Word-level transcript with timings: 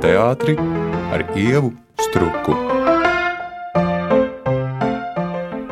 teātri 0.00 0.56
ar 1.12 1.24
ievu 1.36 1.74
struku. 2.00 2.54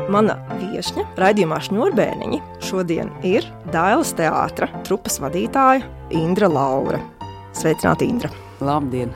Mana 0.09 0.39
viesne 0.59 1.05
raidījumā 1.21 1.61
Šņurbēniņi 1.65 2.41
šodien 2.65 3.13
ir 3.27 3.47
Dailas 3.73 4.13
teātra 4.19 4.69
trupas 4.89 5.19
vadītāja 5.23 5.87
Indra 6.17 6.51
Laura. 6.53 7.01
Sveicināti, 7.57 8.09
Indra! 8.09 8.31
Labdien! 8.61 9.13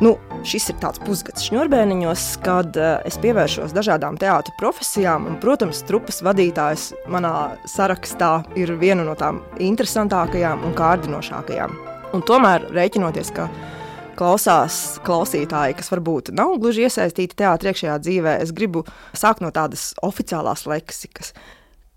Nu, 0.00 0.14
šis 0.48 0.70
ir 0.72 0.78
tāds 0.80 1.00
pusgads 1.04 1.44
šņurbēniņos, 1.48 2.22
kad 2.44 2.76
uh, 2.80 3.02
es 3.04 3.18
pievēršos 3.20 3.74
dažādām 3.76 4.16
teātra 4.20 4.54
profesijām, 4.60 5.26
un, 5.28 5.36
protams, 5.42 5.82
trupas 5.88 6.22
vadītājs 6.24 6.90
manā 7.12 7.34
sarakstā 7.68 8.38
ir 8.56 8.72
viena 8.80 9.04
no 9.04 9.16
tām 9.20 9.42
interesantākajām 9.60 10.64
un 10.64 10.72
kārdinošākajām. 10.78 11.76
Un 12.16 12.24
tomēr 12.26 12.64
rēķinoties, 12.72 13.34
ka 13.36 13.50
klausās 14.18 14.98
klausītāji, 15.06 15.76
kas 15.78 15.90
varbūt 15.92 16.30
nav 16.36 16.56
gluži 16.62 16.86
iesaistīti 16.86 17.38
teātrī 17.40 17.72
iekšējā 17.72 17.96
dzīvē, 18.04 18.34
es 18.44 18.52
gribu 18.56 18.84
sākt 19.16 19.42
no 19.44 19.50
tādas 19.54 19.90
oficiālās 20.06 20.66
leksikas. 20.70 21.34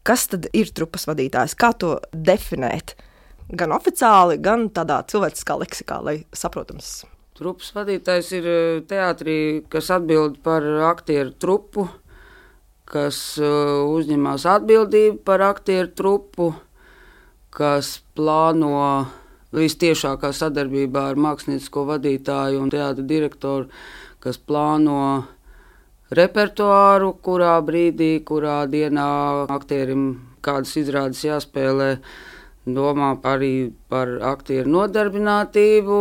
Kas 0.03 0.27
tad 0.31 0.49
ir 0.51 0.71
trupas 0.75 1.07
vadītājs? 1.07 1.55
Kā 1.55 1.71
to 1.79 1.95
definēt? 2.11 2.97
Gan 3.53 3.73
oficiāli, 3.75 4.39
gan 4.43 4.67
tādā 4.75 5.01
cilvēciskā 5.07 5.57
leksikā, 5.61 5.99
lai 6.03 6.15
saprotams. 6.35 7.03
Trupas 7.37 7.71
vadītājs 7.75 8.29
ir 8.37 8.47
teātrī, 8.89 9.37
kas 9.71 9.89
atbild 9.95 10.37
par 10.45 10.65
aktieru 10.91 11.33
trupu, 11.39 11.87
kas 12.89 13.39
uzņemas 13.39 14.45
atbildību 14.57 15.23
par 15.25 15.41
aktieru 15.47 15.89
trupu, 15.97 16.51
kas 17.53 17.97
plāno 18.17 19.07
vistiešākā 19.53 20.33
sadarbībā 20.33 21.09
ar 21.11 21.19
māksliniecisko 21.21 21.85
vadītāju 21.91 22.61
un 22.63 22.73
teātra 22.73 23.05
direktoru, 23.05 23.69
kas 24.23 24.39
plāno 24.39 24.99
repertuāru, 26.13 27.13
kurā 27.25 27.55
brīdī, 27.65 28.17
kurā 28.25 28.63
dienā 28.69 29.07
aktierim 29.53 30.05
kādas 30.43 30.75
izrādes 30.79 31.23
jāspēlē, 31.25 31.89
domā 32.65 33.15
arī 33.27 33.71
par 33.91 34.15
aktieru 34.33 34.71
nodarbinātību, 34.77 35.97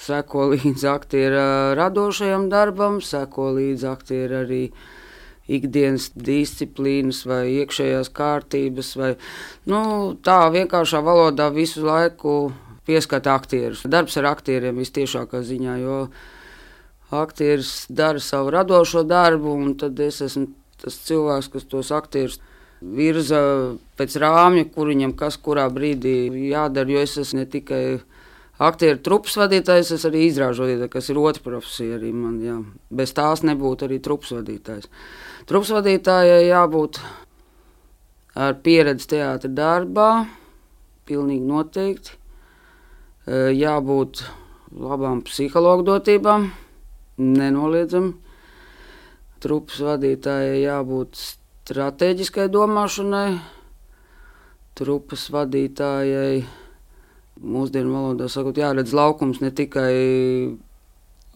seko 0.00 0.46
līdzi 0.54 0.88
aktiera 0.88 1.44
radošajam 1.78 2.48
darbam, 2.52 3.00
seko 3.04 3.50
līdzi 3.58 3.88
aktiera 3.90 4.44
arī 4.46 4.64
ikdienas 5.50 6.10
disciplīnas 6.14 7.24
vai 7.28 7.42
iekšējās 7.60 8.10
kārtības, 8.14 8.94
vai 9.00 9.14
nu, 9.70 9.80
tā 10.24 10.42
vienkāršā 10.54 11.02
valodā 11.04 11.50
visu 11.54 11.84
laiku 11.86 12.52
pieskata 12.86 13.34
aktierus. 13.34 13.84
Darbs 13.90 14.18
ar 14.20 14.30
aktieriem 14.32 14.78
vistiešākā 14.80 15.42
ziņā, 15.46 15.76
jo 15.82 15.98
aktieris 17.10 17.86
dara 17.90 18.22
savu 18.22 18.54
radošo 18.54 19.04
darbu, 19.06 19.56
un 19.64 19.74
tad 19.78 19.98
es 20.00 20.22
esmu 20.26 20.48
tas 20.80 20.96
cilvēks, 21.06 21.50
kas 21.52 21.66
tos 21.68 21.90
aktierus 21.92 22.38
virza 22.80 23.40
pēc 24.00 24.16
rāmja, 24.22 24.64
kur 24.72 24.88
viņam 24.88 25.12
kas 25.18 25.36
kurā 25.36 25.66
brīdī 25.72 26.48
jādara, 26.48 26.88
jo 26.88 27.02
es 27.04 27.18
esmu 27.20 27.42
ne 27.42 27.48
tikai 27.50 27.82
aktieru 28.60 29.00
trupas 29.00 29.38
vadītājs, 29.40 29.94
es 29.96 30.04
arī 30.08 30.26
izrāžu 30.28 30.66
vadītājs, 30.66 30.92
kas 30.92 31.10
ir 31.12 31.20
otra 31.20 31.44
profesija 31.46 31.96
arī 31.96 32.12
man, 32.12 32.38
jā. 32.44 32.58
Bez 32.92 33.14
tās 33.16 33.44
nebūtu 33.46 33.88
arī 33.88 34.00
trupas 34.04 34.34
vadītājs. 34.36 34.90
Trupas 35.48 35.72
vadītājai 35.78 36.42
jābūt 36.50 37.00
ar 38.40 38.58
pieredzi 38.64 39.08
teātra 39.16 39.50
darbā, 39.50 40.10
pilnīgi 41.08 41.46
noteikti. 41.48 42.16
Jābūt 43.30 44.24
labām 44.80 45.20
psihologu 45.26 45.86
dotībām, 45.88 46.50
nenoliedzami. 47.20 48.14
Trupas 49.40 49.80
vadītājai 49.80 50.60
jābūt 50.60 51.16
strateģiskai 51.16 52.48
domāšanai, 52.52 53.38
trupas 54.76 55.26
vadītājai 55.32 56.42
mūsdienu 57.40 57.92
valodā 57.94 58.28
sakot, 58.30 58.58
jāredz 58.60 58.92
laukums 58.96 59.40
ne 59.40 59.50
tikai 59.50 59.94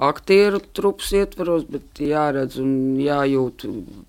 aktieru 0.03 0.60
trupas 0.75 1.12
ietvaros, 1.15 1.66
bet 1.70 2.00
jāredz 2.03 2.59
un 2.62 2.97
jājūt 3.00 3.66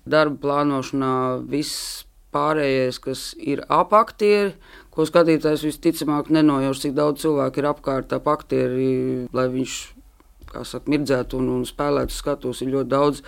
darba 0.08 0.40
plānošanā 0.42 1.12
viss 1.50 2.04
pārējais, 2.34 2.98
kas 3.02 3.26
ir 3.38 3.62
ap 3.72 3.94
aktieri, 3.96 4.54
ko 4.92 5.06
skatītājs 5.08 5.64
visticamāk 5.66 6.30
nenojauš, 6.32 6.82
cik 6.86 6.96
daudz 6.96 7.22
cilvēku 7.24 7.62
ir 7.62 7.68
apkārt 7.70 8.12
ap 8.16 8.28
aktieri, 8.32 9.28
lai 9.36 9.46
viņš, 9.52 9.76
kā 10.50 10.64
saka, 10.68 10.90
mirdzētu 10.92 11.38
un, 11.40 11.50
un 11.58 11.66
spēlētu 11.68 12.16
skatos, 12.16 12.62
ir 12.64 12.72
ļoti 12.74 12.92
daudz 12.92 13.22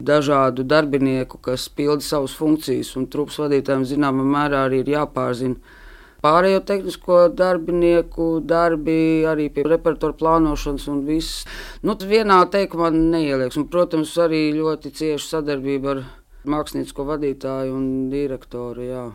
dažādu 0.00 0.64
darbinieku, 0.64 1.40
kas 1.44 1.68
pilda 1.68 2.04
savas 2.04 2.34
funkcijas, 2.36 2.94
un 2.96 3.08
trupas 3.12 3.38
vadītājiem 3.42 3.86
zināmā 3.94 4.26
mērā 4.26 4.64
arī 4.68 4.82
ir 4.82 4.94
jāpārzina 4.96 5.78
Pārējo 6.20 6.60
tehnisko 6.68 7.20
darbinieku 7.32 8.42
darbi, 8.44 9.24
arī 9.28 9.48
pie 9.54 9.64
repertuāra 9.64 10.16
plānošanas 10.20 10.86
un 10.92 11.02
viss. 11.06 11.46
Nu, 11.86 11.96
vienā 11.96 12.42
teikumā 12.52 12.90
neielieks. 12.92 13.56
Un, 13.60 13.68
protams, 13.72 14.12
arī 14.20 14.50
ļoti 14.58 14.92
cieša 15.00 15.38
sadarbība 15.38 15.94
ar 15.94 16.02
māksliniecisko 16.50 17.06
vadītāju 17.08 17.76
un 17.76 17.86
direktoru. 18.12 18.84
Jā. 18.84 19.06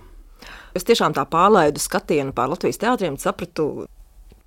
Es 0.77 0.85
tiešām 0.87 1.13
tā 1.15 1.27
pārlaidu 1.29 1.81
skatienu 1.81 2.33
pār 2.35 2.51
Latvijas 2.51 2.81
teātriem, 2.81 3.17
sapratu, 3.21 3.85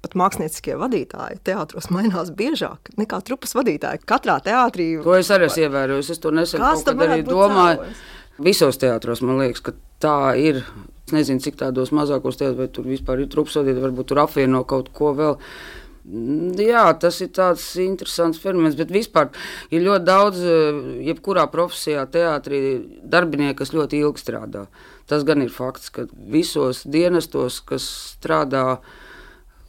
pat 0.04 0.14
mākslinieckie 0.18 0.76
vadītāji 0.78 1.40
teātros 1.46 1.88
mainās 1.94 2.30
biežāk 2.34 2.92
nekā 3.00 3.22
trupas 3.26 3.54
vadītāji. 3.58 4.04
Katrā 4.08 4.38
teātrī 4.44 4.92
to 5.02 5.16
es 5.18 5.30
arī 5.34 5.48
esmu 5.48 5.66
ievērojis. 5.66 6.12
Es 6.14 6.22
to 6.22 6.34
nesen 6.34 6.62
arī 6.62 7.22
domāju. 7.26 7.82
Cēlojas? 7.82 8.06
Visos 8.38 8.78
teātros 8.78 9.22
man 9.26 9.40
liekas, 9.42 9.64
ka 9.66 9.74
tā 10.02 10.36
ir. 10.38 10.62
Es 11.08 11.14
nezinu, 11.16 11.40
cik 11.40 11.56
tādos 11.56 11.88
mazākos 11.96 12.36
teātros, 12.36 12.58
vai 12.58 12.68
tur 12.68 12.84
vispār 12.84 13.22
ir 13.22 13.30
vadītāji, 13.32 13.80
varbūt 13.80 14.10
tur 14.10 14.18
apvieno 14.20 14.60
kaut 14.68 14.90
ko 14.92 15.14
vēl. 15.16 15.38
Jā, 16.08 16.84
tas 17.00 17.18
ir 17.24 17.30
tāds 17.36 17.64
interesants 17.80 18.40
fenomens, 18.40 18.76
bet 18.76 18.92
vispār 18.92 19.28
ir 19.72 19.82
ļoti 19.84 20.04
daudz, 20.04 20.44
jebkurā 21.04 21.46
profesijā, 21.52 22.06
teātrī, 22.12 22.60
darbinieku, 23.04 23.58
kas 23.60 23.74
ļoti 23.76 24.00
ilgi 24.04 24.22
strādā. 24.22 24.66
Tas 25.08 25.24
gan 25.24 25.44
ir 25.44 25.52
fakts, 25.52 25.88
ka 25.92 26.06
visos 26.12 26.84
dienestos, 26.84 27.60
kas 27.64 27.88
strādā, 28.14 28.78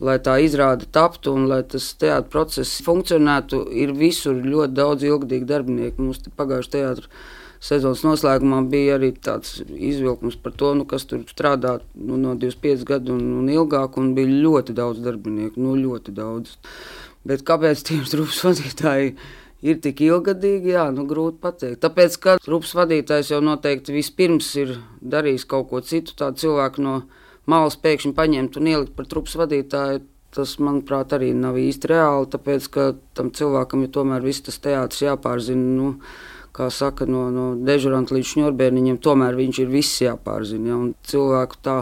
lai 0.03 0.15
tā 0.23 0.37
izrāde 0.43 0.87
taptu 0.91 1.35
un 1.35 1.47
lai 1.51 1.61
tas 1.67 1.91
teātris 1.99 2.31
process 2.31 2.79
funkcionētu, 2.83 3.65
ir 3.71 3.95
visur 3.95 4.39
ļoti 4.39 4.75
daudz 4.75 5.07
ilggadīgu 5.07 5.47
darbinieku. 5.47 6.07
Mums 6.07 6.23
pagājušajā 6.39 6.75
teātrī 6.75 7.11
sezonas 7.63 8.05
noslēgumā 8.05 8.61
bija 8.71 8.95
arī 8.97 9.11
tāds 9.15 9.59
izvilkums 9.67 10.37
par 10.39 10.55
to, 10.59 10.71
nu, 10.79 10.87
kas 10.89 11.05
tur 11.09 11.25
strādā 11.27 11.77
nu, 11.95 12.17
no 12.21 12.35
25 12.39 12.87
gadu 12.87 13.17
un, 13.17 13.25
un 13.41 13.51
ilgāk, 13.51 13.99
un 13.99 14.13
bija 14.17 14.31
ļoti 14.47 14.75
daudz 14.77 15.03
darbinieku, 15.03 15.59
nu, 15.63 15.75
ļoti 15.79 16.15
daudz. 16.15 16.55
Bet 17.27 17.43
kāpēc 17.47 17.83
tiem 17.87 18.05
trupas 18.07 18.41
vadītāji 18.47 19.15
ir 19.65 19.79
tik 19.83 20.03
ilgadīgi, 20.05 20.73
jā, 20.77 20.87
nu, 20.95 21.03
grūti 21.09 21.41
pateikt. 21.43 21.81
Tāpēc, 21.83 22.19
ka 22.23 22.37
trupas 22.43 22.71
vadītājs 22.79 23.33
jau 23.33 23.41
noteikti 23.43 23.95
vispirms 23.95 24.53
ir 24.61 24.77
darījis 25.01 25.47
kaut 25.49 25.69
ko 25.73 25.83
citu, 25.83 26.15
tādu 26.19 26.45
cilvēku 26.45 26.85
no 26.85 26.95
malas 27.49 27.75
pēkšņi 27.81 28.15
paņemt 28.15 28.59
un 28.59 28.71
ielikt 28.71 28.95
par 28.95 29.09
trupas 29.11 29.35
vadītāju. 29.41 30.05
Tas, 30.29 30.51
manuprāt, 30.61 31.09
arī 31.17 31.31
nav 31.33 31.55
īsti 31.57 31.89
reāli, 31.89 32.27
tāpēc, 32.29 32.65
ka 32.69 32.83
tam 33.17 33.31
cilvēkam 33.33 33.81
ir 33.81 33.89
tomēr 33.95 34.21
viss 34.21 34.43
tas 34.45 34.59
teātris 34.61 35.01
jāpārzina. 35.01 35.71
Nu, 35.79 35.87
kā 36.59 36.67
saka, 36.73 37.07
no, 37.07 37.27
no 37.33 37.49
dežuranta 37.55 38.17
līdz 38.17 38.33
šņurbēniņam, 38.33 38.99
tomēr 39.03 39.37
viņš 39.39 39.61
ir 39.63 39.69
viss 39.71 40.01
jāpārzina. 40.03 40.73
Ja? 40.73 40.79
Un 40.79 40.89
cilvēku 41.07 41.61
tā 41.63 41.77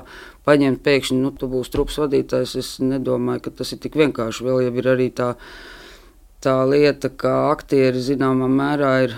paņemt 0.48 0.84
pēkšņi, 0.86 1.18
nu, 1.24 1.34
tu 1.34 1.50
būsi 1.52 1.74
trupas 1.74 1.98
vadītājs, 2.04 2.54
es 2.62 2.76
nedomāju, 2.84 3.48
ka 3.48 3.56
tas 3.62 3.74
ir 3.74 3.82
tik 3.84 3.98
vienkārši. 4.00 4.46
Vēl 4.46 4.68
jau 4.68 4.76
ir 4.78 4.92
arī 4.94 5.10
tā, 5.18 5.32
tā 6.46 6.60
lieta, 6.70 7.10
ka 7.10 7.50
aktieri 7.56 8.04
zināmā 8.06 8.52
mērā 8.52 8.94
ir 9.08 9.18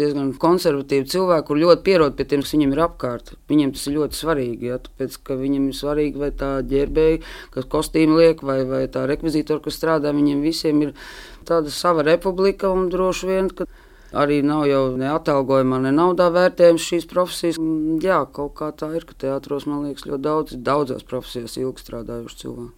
diezgan 0.00 0.30
konservatīvi 0.40 1.08
cilvēki, 1.10 1.46
kur 1.48 1.60
ļoti 1.60 1.84
pierod 1.84 2.16
pie 2.16 2.26
tiem, 2.30 2.44
kas 2.44 2.54
viņiem 2.54 2.72
ir 2.74 2.82
apkārt. 2.86 3.34
Viņiem 3.50 3.74
tas 3.76 3.84
ir 3.88 3.96
ļoti 3.98 4.18
svarīgi. 4.20 4.70
Ja, 4.70 4.78
tāpēc, 4.86 5.18
viņiem 5.42 5.68
ir 5.68 5.76
svarīgi, 5.76 6.22
vai 6.22 6.30
tā 6.42 6.50
ģērbēja, 6.70 7.20
kas 7.56 7.68
kostīm 7.74 8.16
liek, 8.16 8.44
vai, 8.46 8.62
vai 8.70 8.84
tā 8.92 9.04
rekvizītora, 9.10 9.64
kas 9.66 9.76
strādā, 9.80 10.14
viņiem 10.16 10.42
visiem 10.46 10.80
ir 10.86 10.94
tāda 11.48 11.72
sava 11.74 12.06
republika 12.06 12.72
un 12.72 12.88
droši 12.92 13.30
vien. 13.30 13.52
Arī 14.10 14.40
nav 14.42 14.64
jau 14.66 14.96
ne 14.98 15.06
atalgojumā, 15.12 15.78
ne 15.84 15.92
naudā 15.94 16.26
vērtējums 16.34 16.82
šīs 16.82 17.06
profesijas. 17.10 17.60
Jā, 18.02 18.24
kaut 18.34 18.56
kā 18.58 18.72
tā 18.74 18.90
ir, 18.98 19.06
ka 19.06 19.14
teātros 19.26 19.68
man 19.70 19.84
liekas 19.86 20.08
ļoti 20.08 20.24
daudz, 20.24 20.58
daudzās 20.66 21.06
profesijās 21.06 21.54
ilgi 21.60 21.84
strādājuši 21.84 22.40
cilvēki. 22.42 22.76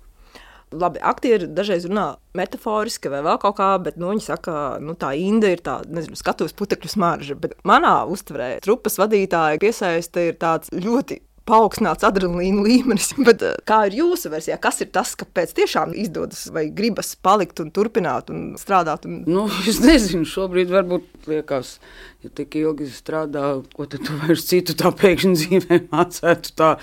Labi, 0.73 1.00
aktieri 1.05 1.49
dažreiz 1.52 1.84
runā 1.88 2.14
metaforiski 2.37 3.11
vai 3.12 3.20
vēl 3.25 3.40
kaut 3.40 3.58
kā, 3.58 3.73
bet 3.84 3.99
nu, 4.00 4.08
viņi 4.12 4.25
saka, 4.25 4.44
ka 4.44 4.84
nu, 4.84 4.94
tā 4.96 5.12
Inda 5.20 5.50
ir 5.52 5.61
tā, 5.64 5.81
nezinu, 5.88 6.17
skatuves 6.17 6.56
putekļu 6.56 6.93
smarža. 6.93 7.37
Bet 7.40 7.58
manā 7.69 7.99
uztverē 8.08 8.55
trupas 8.64 8.96
vadītāja 9.00 9.61
piesaiste 9.61 10.31
ir 10.31 10.40
tāds 10.40 10.73
ļoti 10.73 11.20
paaugstināts 11.49 12.06
adrenalīna 12.06 12.65
līmenis. 12.67 13.12
Bet, 13.27 13.43
eh, 13.47 13.56
kā 13.69 13.83
ir 13.89 13.99
jūsu 14.03 14.33
versijā? 14.33 14.59
Kas 14.62 14.83
ir 14.85 14.93
tas, 14.94 15.15
kāpēc 15.19 15.55
tiešām 15.59 15.94
izdodas 15.99 16.47
vai 16.55 16.69
gribas 16.75 17.15
palikt 17.17 17.62
un 17.65 17.73
turpināt 17.75 18.31
un 18.33 18.53
strādāt? 18.61 19.09
Un... 19.09 19.23
Nu, 19.29 19.49
es 19.71 19.83
nezinu, 19.85 20.29
šobrīd 20.29 20.73
varbūt 20.73 21.29
liekas, 21.31 21.77
ja 22.25 22.33
tik 22.35 22.56
ilgi 22.61 22.91
strādā, 22.93 23.56
ko 23.77 23.89
tad 23.91 24.06
tu 24.06 24.17
vairs 24.23 24.47
citu 24.49 24.77
tā 24.79 24.94
pēkšņi 25.03 25.35
dzīvē 25.41 25.83
mācētu. 25.91 26.55
Tā, 26.59 26.77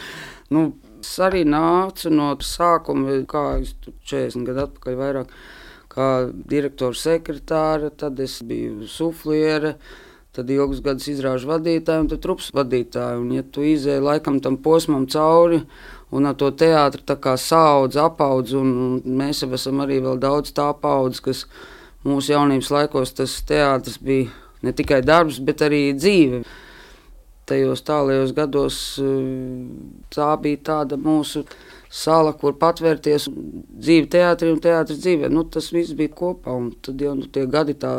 nu, 0.55 0.67
es 0.99 1.15
arī 1.23 1.45
nācu 1.47 2.11
no 2.13 2.33
sākuma, 2.43 3.21
kā 3.29 3.45
es 3.63 3.73
40 4.11 4.45
gadu 4.49 4.67
atpakaļ 4.67 4.99
vairāk, 4.99 5.33
kā 5.89 6.09
direktora 6.51 6.95
sekretāra, 6.95 7.89
tad 7.89 8.19
es 8.21 8.37
biju 8.45 8.85
sufliere 8.87 9.77
tad 10.39 10.51
ilgus 10.55 10.79
gadus 10.83 11.09
izrāžu 11.11 11.49
vadītāju 11.51 12.05
un 12.05 12.21
trupas 12.23 12.49
vadītāju. 12.55 13.23
Un, 13.25 13.31
ja 13.35 13.43
tu 13.43 13.65
izēji 13.67 14.03
laikam 14.05 14.39
tam 14.43 14.55
posmam 14.63 15.07
cauri 15.11 15.59
un 16.15 16.29
ar 16.29 16.37
to 16.39 16.49
teātri 16.55 17.03
saudz, 17.37 17.99
apaudz, 17.99 18.55
un, 18.55 19.01
mēs 19.03 19.43
jau 19.43 19.51
esam 19.53 19.83
arī 19.83 19.99
vēl 20.05 20.19
daudz 20.21 20.53
tā 20.55 20.71
paudz, 20.73 21.19
kas 21.19 21.45
mūsu 22.07 22.33
jaunības 22.33 22.71
laikos 22.71 23.13
tas 23.13 23.41
teātris 23.43 23.99
bija 23.99 24.31
ne 24.63 24.73
tikai 24.75 25.01
darbs, 25.03 25.39
bet 25.43 25.61
arī 25.67 25.89
dzīve. 25.97 26.43
Tajos 27.49 27.81
tālajos 27.81 28.31
gados 28.37 28.75
tā 30.13 30.29
bija 30.37 30.63
tāda 30.69 30.99
mūsu 31.01 31.43
sala, 31.89 32.35
kur 32.37 32.53
patvērties 32.61 33.25
dzīve 33.33 34.05
teātrī 34.13 34.53
un 34.53 34.61
teātris 34.61 35.01
dzīvē. 35.01 35.31
Nu, 35.33 35.43
tas 35.49 35.71
viss 35.73 35.97
bija 35.97 36.13
kopā, 36.13 36.53
un 36.53 36.71
tad 36.85 37.01
jau 37.01 37.15
nu, 37.17 37.25
tie 37.25 37.47
gadi 37.49 37.73
tā 37.73 37.95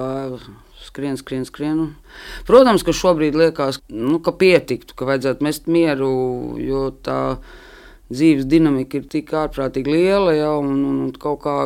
skrien, 0.84 1.16
skrien, 1.20 1.44
skrien. 1.48 1.82
Protams, 2.48 2.84
ka 2.86 2.94
šobrīd 2.96 3.36
liekas, 3.38 3.80
nu, 3.88 4.18
ka 4.24 4.34
pietiktu, 4.36 4.96
ka 4.96 5.08
vajadzētu 5.08 5.46
mest 5.46 5.68
mieru, 5.70 6.10
jo 6.60 6.88
tā 7.04 7.20
dzīves 8.10 8.48
dinamika 8.50 8.98
ir 8.98 9.06
tik 9.10 9.30
ārprātīgi 9.36 9.92
liela 9.94 10.34
jau 10.34 10.56
un, 10.64 10.74
un, 10.78 10.98
un 11.06 11.14
kaut 11.14 11.44
kā. 11.46 11.60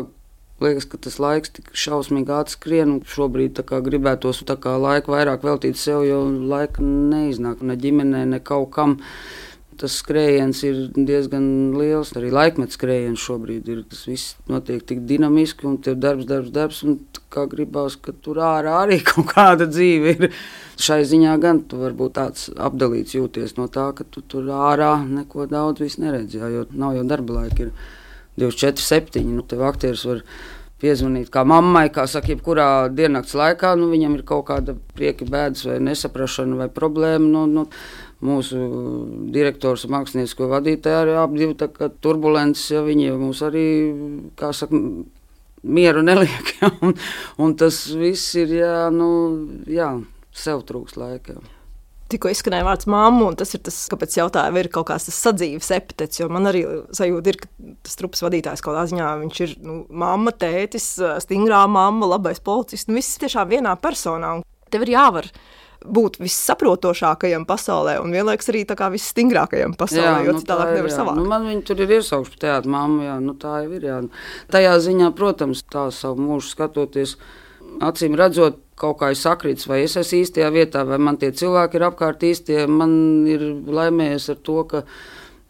Liekas, 0.63 0.85
ka 0.87 1.01
tas 1.03 1.17
laiks 1.19 1.51
tik 1.51 1.73
šausmīgi 1.77 2.31
atskrien, 2.31 2.93
un 2.95 3.01
šobrīd 3.11 3.59
gribētos 3.67 4.45
laiku 4.47 5.13
vairāk 5.13 5.43
veltīt 5.43 5.77
sev, 5.77 6.05
jo 6.07 6.21
laika 6.31 6.81
neiznāk 6.81 7.61
ne 7.67 7.75
ģimenē, 7.75 8.23
ne 8.31 8.39
kaut 8.39 8.71
kam. 8.77 8.95
Tas 9.81 9.97
skrējiens 10.01 10.61
ir 10.67 10.79
diezgan 10.95 11.47
liels. 11.79 12.13
Arī 12.19 12.31
laikmets 12.35 12.79
skrējiens 12.79 13.23
šobrīd 13.23 13.69
ir. 13.73 13.83
Tas 13.91 14.05
viss 14.09 14.35
notiek 14.51 14.85
tik 14.87 15.05
dinamiski, 15.09 15.67
un 15.69 15.79
tur 15.83 15.99
darbs, 16.01 16.29
darbs, 16.31 16.53
darbs. 16.55 16.83
Kā 17.35 17.47
gribās, 17.51 17.97
ka 17.99 18.15
tur 18.25 18.39
ārā 18.45 18.77
arī 18.85 19.01
kaut 19.11 19.33
kāda 19.33 19.69
dzīve 19.71 20.15
ir. 20.15 20.29
Šai 20.81 21.03
ziņā 21.09 21.37
gan 21.43 21.63
tu 21.69 21.83
vari 21.83 21.99
būt 21.99 22.17
tāds 22.19 22.49
apdalīts 22.55 23.17
jūties 23.17 23.57
no 23.59 23.69
tā, 23.73 23.91
ka 23.97 24.07
tu 24.07 24.23
tur 24.23 24.51
ārā 24.55 24.97
neko 25.07 25.49
daudz 25.51 25.99
neredzi. 26.03 26.43
Jo 26.43 26.67
nav 26.73 26.99
jau 26.99 27.07
darba 27.11 27.43
laika. 27.43 27.69
Ir 27.69 27.73
24, 28.39 28.83
7. 28.83 29.25
Nu, 29.31 29.43
tev 29.47 29.63
aktieris 29.67 30.05
var 30.09 30.23
piezvanīt 30.83 31.31
kā 31.33 31.45
mammai, 31.49 31.87
kā 31.95 32.07
saka, 32.11 32.33
jebkurā 32.35 32.69
diennakts 32.93 33.37
laikā. 33.39 33.75
Nu, 33.79 33.89
viņam 33.93 34.19
ir 34.19 34.25
kaut 34.29 34.49
kāda 34.51 34.77
prieka, 34.97 35.29
bēdas 35.31 35.65
vai 35.69 35.79
nesaprašana 35.85 36.59
vai 36.65 36.69
problēma. 36.73 37.29
Nu, 37.31 37.45
nu, 37.51 37.67
mūsu 38.25 38.61
direktors 39.35 39.85
māksliniecisko 39.93 40.49
vadītāju 40.53 41.01
arī 41.03 41.19
abi 41.21 41.51
bija 41.53 41.91
turbulences, 42.05 42.71
ja 42.73 42.85
viņi 42.87 43.13
mums 43.21 43.43
arī, 43.45 43.67
kā 44.41 44.53
saka, 44.57 44.81
mieru 45.65 46.05
neliek. 46.05 46.55
Ja, 46.63 46.71
un, 46.87 46.95
un 47.43 47.57
tas 47.61 47.83
viss 47.99 48.37
ir, 48.41 48.55
jā, 48.61 48.87
nu, 48.95 49.09
jā 49.69 49.91
sev 50.35 50.63
trūks 50.69 50.97
laika. 51.01 51.37
Jā. 51.37 51.51
Tikko 52.13 52.29
izskanēja 52.31 52.67
vārds 52.67 52.87
mamma, 52.91 53.25
un 53.31 53.37
tas 53.39 53.55
ir 53.57 53.63
tas, 53.65 53.77
kāpēc 53.91 54.15
jautāju, 54.19 54.59
ir 54.61 54.69
kaut 54.73 54.87
kāds 54.91 55.09
sadzīves 55.09 55.71
epitets. 55.75 56.21
Man 56.31 56.51
arī 56.51 56.63
sajūta 56.95 57.33
ir, 57.33 57.39
ka 57.41 57.49
tas 57.87 57.97
trupas 57.99 58.23
vadītājs 58.27 58.63
kaut 58.63 58.77
kādā 58.77 58.85
ziņā 58.93 59.09
ir 59.47 59.55
nu, 59.65 59.79
mamma, 59.89 60.35
tētis, 60.37 60.93
stingrā 61.25 61.65
mamma, 61.71 62.11
labais 62.13 62.43
policists. 62.45 62.91
Nu, 62.91 62.99
viss 63.01 63.19
tiešām 63.23 63.49
vienā 63.51 63.73
personā. 63.81 64.37
Un 64.39 64.45
tev 64.71 64.85
ir 64.85 64.95
jāvar 64.95 65.31
būt 65.85 66.19
vissaprotošākajam 66.23 67.45
pasaulē 67.49 67.99
un 68.03 68.15
vienlaikus 68.15 68.49
arī 68.53 68.65
visstingrākajam 68.95 69.77
pasaulē, 69.79 70.07
jā, 70.07 70.27
jo 70.27 70.35
nu, 70.37 70.43
citādi 70.43 70.79
nevar 70.79 70.93
savākt. 70.93 71.21
Nu, 71.21 71.29
man 71.29 71.49
viņa 71.51 71.65
tur 71.69 71.83
ir 71.85 71.95
iesaukusi 71.99 72.41
teātrī, 72.41 72.73
māma, 72.73 73.05
jā, 73.09 73.17
nu, 73.21 73.35
tā 73.41 73.59
jau 73.65 73.73
ir. 73.77 73.89
Jā. 73.91 73.99
Tajā 74.55 74.75
ziņā, 74.87 75.11
protams, 75.19 75.65
tā 75.73 75.87
savu 75.95 76.25
mūžu 76.25 76.55
skatoties, 76.55 77.17
acīm 77.85 78.17
redzot, 78.19 78.63
kaut 78.81 78.99
kā 79.03 79.13
ir 79.13 79.19
sakrits, 79.19 79.69
vai 79.71 79.83
es 79.85 79.99
esmu 80.01 80.23
īstajā 80.25 80.49
vietā, 80.55 80.87
vai 80.89 80.99
man 80.99 81.19
tie 81.21 81.31
cilvēki 81.37 81.79
ir 81.79 81.87
apkārt 81.91 82.25
īstie. 82.27 82.65
Man 82.71 82.97
ir 83.31 83.45
laimējies 83.71 84.31
ar 84.35 84.41
to, 84.47 84.57
ka 84.71 84.83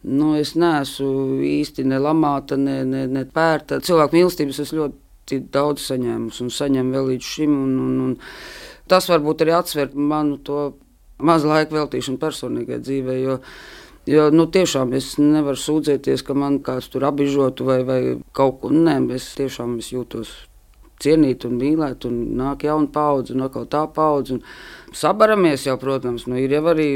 nu, 0.05 0.35
es 0.37 0.53
neesmu 0.59 1.39
īsti 1.47 1.87
ne 1.89 2.01
lamāta, 2.01 2.59
ne, 2.59 2.83
ne, 2.85 3.05
ne 3.09 3.25
pērta. 3.25 3.81
Cilvēku 3.85 4.19
mīlestības 4.19 4.61
es 4.61 4.75
ļoti 4.77 5.41
daudz 5.53 5.89
saņēmu 5.89 6.29
un 6.43 6.53
saņemu 6.53 6.95
vēl 6.97 7.11
līdz 7.13 7.33
šim. 7.33 7.57
Un, 7.63 7.75
un, 7.87 7.99
un, 8.09 8.15
Tas 8.91 9.09
varbūt 9.09 9.45
arī 9.45 9.55
atsver 9.57 9.95
manu 9.95 10.37
to 10.37 10.59
mazu 11.17 11.49
laiku 11.49 11.79
veltīšanu 11.79 12.21
personīgajai 12.21 12.85
dzīvei. 12.85 13.19
Jo, 13.23 13.39
Jo 14.05 14.27
nu, 14.29 14.43
tiešām 14.45 14.91
es 14.93 15.15
nevaru 15.17 15.57
sūdzēties, 15.57 16.21
ka 16.27 16.35
man 16.37 16.59
kāds 16.61 16.91
tur 16.93 17.07
apbižotu 17.07 17.65
vai, 17.65 17.79
vai 17.81 18.01
kaut 18.37 18.59
ko. 18.61 18.69
Nē, 18.69 18.99
es 19.15 19.31
tiešām 19.33 19.79
es 19.81 19.89
jūtos 19.95 20.29
cienīt 21.01 21.43
un 21.47 21.57
mīlēt, 21.59 22.05
un 22.05 22.19
nāk 22.37 22.67
jauna 22.67 22.87
paudze, 22.93 23.33
un 23.33 23.47
atkal 23.47 23.65
tā 23.65 23.81
paudze. 23.91 24.37
Sabaramies 24.95 25.65
jau, 25.65 25.75
protams, 25.81 26.27
nu, 26.29 26.37
ir 26.39 26.53
jau 26.53 26.61
arī 26.71 26.87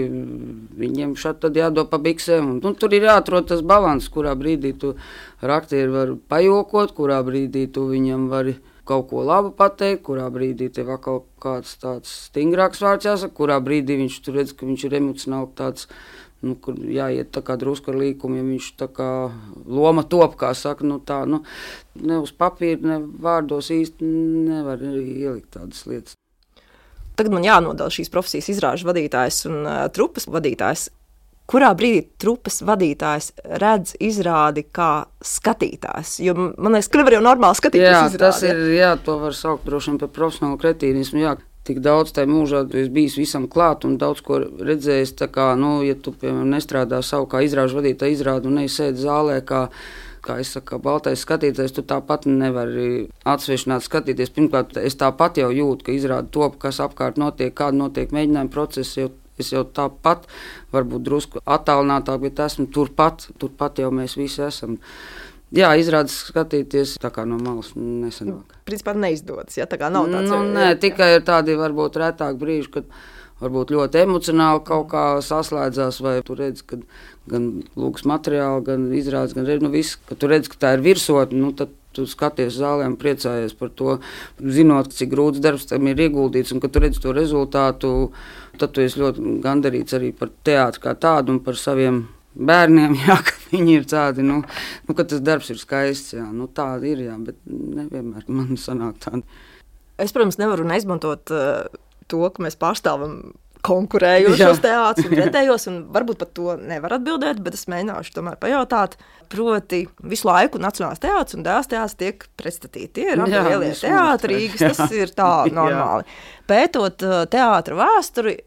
viņiem 0.80 1.18
šādi 1.19 1.63
jādod 1.63 1.89
pa 1.89 1.97
biksēm. 2.03 2.53
Un, 2.53 2.62
nu, 2.63 2.74
tur 2.77 2.94
ir 2.94 3.09
jāatrod 3.09 3.50
tas 3.50 3.65
līdzsvars, 3.65 4.12
kurā 4.13 4.36
brīdī 4.39 4.75
tu 4.77 4.94
ar 5.41 5.57
aktieru 5.57 5.97
vari 5.97 6.18
pajokot, 6.30 6.94
kurā 6.95 7.24
brīdī 7.25 7.65
tu 7.74 7.89
viņam 7.89 8.30
vari 8.30 8.59
kaut 8.89 9.09
ko 9.12 9.24
labu 9.25 9.51
pateikt, 9.56 10.03
kurā 10.07 10.27
brīdī 10.33 10.69
tev 10.74 10.89
atkal 10.95 11.21
kāds 11.44 11.75
tāds 11.81 12.12
stingrāks 12.30 12.81
vārds 12.83 13.09
jāsaka, 13.09 13.36
kurā 13.38 13.59
brīdī 13.63 14.00
viņš 14.01 14.18
tur 14.25 14.39
redz, 14.39 14.56
ka 14.57 14.69
viņš 14.69 14.88
ir 14.88 14.97
emocionāli 15.01 15.53
tāds. 15.59 15.91
Nu, 16.39 16.53
kur 16.56 16.77
jāiet 16.80 17.33
tā 17.36 17.41
kā 17.44 17.57
drusku 17.59 17.91
ar 17.91 17.97
līkumu, 18.00 18.38
ja 18.39 18.45
viņš 18.47 18.68
tā 18.80 18.86
kā 18.95 19.07
loma 19.68 20.06
top, 20.07 20.38
kā 20.39 20.53
saka, 20.56 20.88
nu 20.88 21.01
tā, 21.03 21.18
nu, 21.27 21.41
ne 22.00 22.21
uz 22.24 22.31
papīra, 22.31 22.80
ne 22.80 23.00
vārdos 23.25 23.68
īsti 23.75 24.07
nevar 24.47 24.80
ielikt 24.80 25.50
tādas 25.57 25.83
lietas. 25.83 26.15
Tagad 27.19 27.36
man 27.36 27.44
jānodala 27.44 27.91
šīs 27.91 28.07
profesijas 28.13 28.47
izrāžu 28.53 28.88
vadītājs 28.88 29.41
un 29.50 29.65
uh, 29.65 29.81
trupas 29.91 30.30
vadītājs 30.31 30.88
kurā 31.50 31.72
brīdī 31.78 32.04
trupas 32.22 32.62
vadītājs 32.66 33.31
redz 33.62 33.96
izrādi 34.04 34.66
kā 34.75 35.07
skatītājs. 35.25 36.19
Jo 36.24 36.36
man 36.38 36.75
liekas, 36.75 36.90
ka 36.92 37.01
nevar 37.01 37.18
jau 37.18 37.25
normāli 37.25 37.60
skatīties. 37.60 37.88
Jā, 37.88 38.01
izrādi, 38.06 38.24
tas 38.24 38.41
ir, 38.46 38.65
jā, 38.77 38.96
to 39.06 39.18
var 39.24 39.38
saukt 39.38 39.65
droši 39.68 39.94
vien 39.94 40.01
par 40.03 40.12
profesionālu 40.20 40.60
kretīnismu. 40.62 41.24
Jā. 41.25 41.38
Tik 41.68 41.84
daudz 41.86 42.13
tajā 42.15 42.25
mūžā 42.32 42.63
esmu 42.65 42.96
bijis 42.96 43.18
visam 43.20 43.44
klāt 43.51 43.84
un 43.86 43.98
daudz 44.01 44.24
ko 44.25 44.39
redzējis. 44.41 45.12
Kā, 45.29 45.51
nu, 45.60 45.79
ja 45.86 45.94
tu, 45.94 46.15
piemēram, 46.18 46.48
nestrādā 46.50 47.01
savu 47.06 47.27
kā 47.29 47.44
izrāžu 47.46 47.77
vadītāju 47.77 48.15
izrādi 48.15 48.50
un 48.50 48.58
neizsēdi 48.62 49.03
zālē, 49.03 49.36
kā, 49.46 49.65
kā 50.25 50.39
es 50.41 50.56
saku, 50.56 50.79
baltais 50.82 51.22
skatītājs, 51.22 51.75
tu 51.75 51.84
tāpat 51.86 52.25
nevari 52.32 53.10
atsvešināt 53.27 53.86
skatīties. 53.86 54.34
Pirmkārt, 54.34 54.79
es 54.82 54.98
tāpat 54.98 55.44
jau 55.44 55.51
jūtu, 55.53 55.86
ka 55.86 55.94
izrāda 55.94 56.32
top, 56.34 56.58
kas 56.63 56.79
apkārt 56.82 57.22
notiek, 57.22 57.53
kāda 57.53 57.77
notiek 57.84 58.15
mēģinājuma 58.18 58.56
procesa, 58.56 59.03
jo 59.03 59.13
Es 59.39 59.53
jau 59.53 59.63
tāpat, 59.63 60.27
varbūt 60.75 61.05
drusku 61.05 61.43
attālinātāk, 61.48 62.22
bet 62.25 62.41
esmu 62.43 62.67
turpat, 62.74 63.29
turpat 63.39 63.79
jau 63.79 63.91
mēs 63.96 64.17
visi 64.19 64.43
esam. 64.46 64.77
Jā, 65.55 65.72
izrādās 65.81 66.13
skatīties 66.27 66.98
no 67.25 67.38
malas 67.41 67.72
nesenāk. 67.74 68.58
Principā 68.69 68.93
neizdodas, 68.93 69.58
ja 69.58 69.65
tā 69.65 69.79
kā 69.81 69.89
nav 69.89 70.05
tāds. 70.12 70.29
Nu, 70.29 70.43
nē, 70.53 70.75
tikai 70.77 71.15
ir 71.15 71.24
tādi 71.25 71.55
varbūt 71.58 71.98
retāk 71.98 72.38
brīži, 72.38 72.69
kad 72.75 72.91
varbūt 73.39 73.74
ļoti 73.74 74.03
emocionāli 74.03 74.62
kaut 74.67 74.91
kā 74.91 75.05
saslēdzās, 75.25 76.01
vai 76.05 76.19
tu 76.27 76.38
redz, 76.38 76.62
ka 76.67 76.77
gan 77.31 77.50
lūks 77.79 78.05
materiāli, 78.10 78.65
gan 78.67 78.88
izrādes, 78.93 79.34
gan 79.38 79.48
redz, 79.48 79.63
nu 79.65 79.72
viss, 79.74 79.98
ka 80.10 80.17
tu 80.19 80.29
redz, 80.29 80.51
ka 80.51 80.60
tā 80.60 80.75
ir 80.77 80.86
virsotne, 80.86 81.39
nu 81.39 81.53
tad 81.58 81.74
tu 82.00 82.10
skaties 82.10 82.58
zālē 82.58 82.88
un 82.89 82.98
priecājies 83.00 83.56
par 83.60 83.74
to, 83.75 83.98
zinot, 84.39 84.94
cik 84.96 85.12
grūts 85.13 85.44
darbs 85.44 85.68
tam 85.70 85.91
ir 85.91 86.08
ieguldīts 86.08 86.56
un 86.56 86.63
ka 86.63 86.72
tu 86.72 86.84
redz 86.84 87.01
to 87.03 87.13
rezultātu 87.15 87.91
tad 88.60 88.74
tu 88.75 88.84
esi 88.84 89.00
ļoti 89.01 89.39
gandarīts 89.44 89.96
arī 89.98 90.13
par 90.15 90.32
teātru 90.48 90.88
kā 90.88 90.96
tādu 91.00 91.36
un 91.36 91.44
par 91.44 91.60
saviem 91.60 92.08
bērniem, 92.39 92.96
jā, 93.08 93.18
ka 93.25 93.36
viņi 93.51 93.75
ir 93.79 93.86
tādi, 93.89 94.25
nu, 94.25 94.41
nu 94.88 94.96
ka 94.98 95.06
tas 95.10 95.24
darbs 95.25 95.51
ir 95.53 95.60
skaists. 95.62 96.15
Jā, 96.18 96.25
nu, 96.34 96.50
tāda 96.56 96.88
ir, 96.89 97.03
jā, 97.10 97.18
bet 97.25 97.39
nevienmēr 97.50 98.27
man 98.32 98.60
sanāk 98.60 99.00
tāda. 99.06 99.24
Es, 100.00 100.13
protams, 100.15 100.39
nevaru 100.39 100.68
neizmantot 100.68 101.34
uh, 101.36 101.65
to, 102.08 102.22
ka 102.32 102.46
mēs 102.46 102.56
pārstāvam 102.60 103.34
konkurējošos 103.66 104.62
teātrus 104.63 105.08
un 105.10 105.16
pretējos, 105.20 105.68
un 105.72 105.80
varbūt 105.94 106.22
pat 106.22 106.34
to 106.38 106.56
nevar 106.62 106.96
atbildēt, 106.98 107.42
bet 107.44 107.58
es 107.58 107.68
mēģināšu 107.72 108.16
tomēr 108.16 108.39
pajautāt. 108.42 108.98
Proti, 109.30 109.84
visu 110.10 110.25
laiku 110.25 110.62
Nacionālais 110.62 111.01
teātris 111.04 111.38
un 111.38 111.46
dēls 111.46 111.70
teātris 111.70 111.98
tiek 112.00 112.24
pretstatīti. 112.39 112.89
Tie 112.98 113.08
ir 113.13 113.24
lielie 113.25 113.74
teātri, 113.78 114.48
tas 114.58 114.82
ir 115.01 115.13
tā 115.18 115.32
normāli. 115.60 116.08
Pētot 116.50 117.06
uh, 117.06 117.24
teātra 117.30 117.78
vēsturi, 117.78 118.38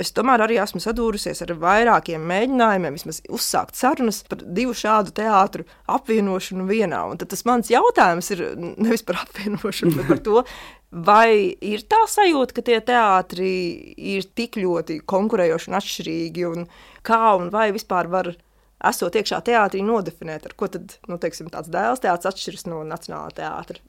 Es 0.00 0.14
tomēr 0.16 0.40
arī 0.46 0.56
esmu 0.62 0.80
sadūrusies 0.80 1.42
ar 1.44 1.52
vairākiem 1.60 2.22
mēģinājumiem, 2.30 2.96
vismaz 2.96 3.18
uzsākt 3.28 3.76
sarunas 3.76 4.22
par 4.28 4.40
divu 4.40 4.72
šādu 4.76 5.12
teātru 5.18 5.66
apvienošanu 5.92 6.64
vienā. 6.70 7.02
Un 7.10 7.20
tas 7.20 7.44
mans 7.48 7.68
jautājums 7.68 8.32
ir 8.32 8.44
nevis 8.56 9.04
par 9.04 9.20
apvienošanu, 9.26 9.98
bet 9.98 10.08
par 10.08 10.22
to, 10.24 10.44
vai 11.10 11.52
ir 11.52 11.84
tā 11.90 12.00
sajūta, 12.08 12.56
ka 12.56 12.64
tie 12.66 12.80
teātri 12.92 13.52
ir 14.16 14.30
tik 14.38 14.56
ļoti 14.62 15.02
konkurējoši 15.10 15.70
un 15.70 15.80
atšķirīgi, 15.82 16.48
un 16.48 16.66
kā 17.06 17.20
un 17.36 17.52
vai 17.52 17.68
vispār 17.76 18.08
var 18.10 18.32
esot 18.90 19.20
iekšā 19.20 19.42
teātrī, 19.44 19.84
nodefinēt, 19.84 20.48
ar 20.48 20.56
ko 20.56 20.70
tad, 20.72 20.96
nu, 21.10 21.20
teiksim, 21.20 21.52
tāds 21.52 21.68
dēls 21.72 22.00
teātris 22.00 22.32
atšķiras 22.32 22.70
no 22.72 22.80
nacionālā 22.88 23.36
teātra. 23.36 23.82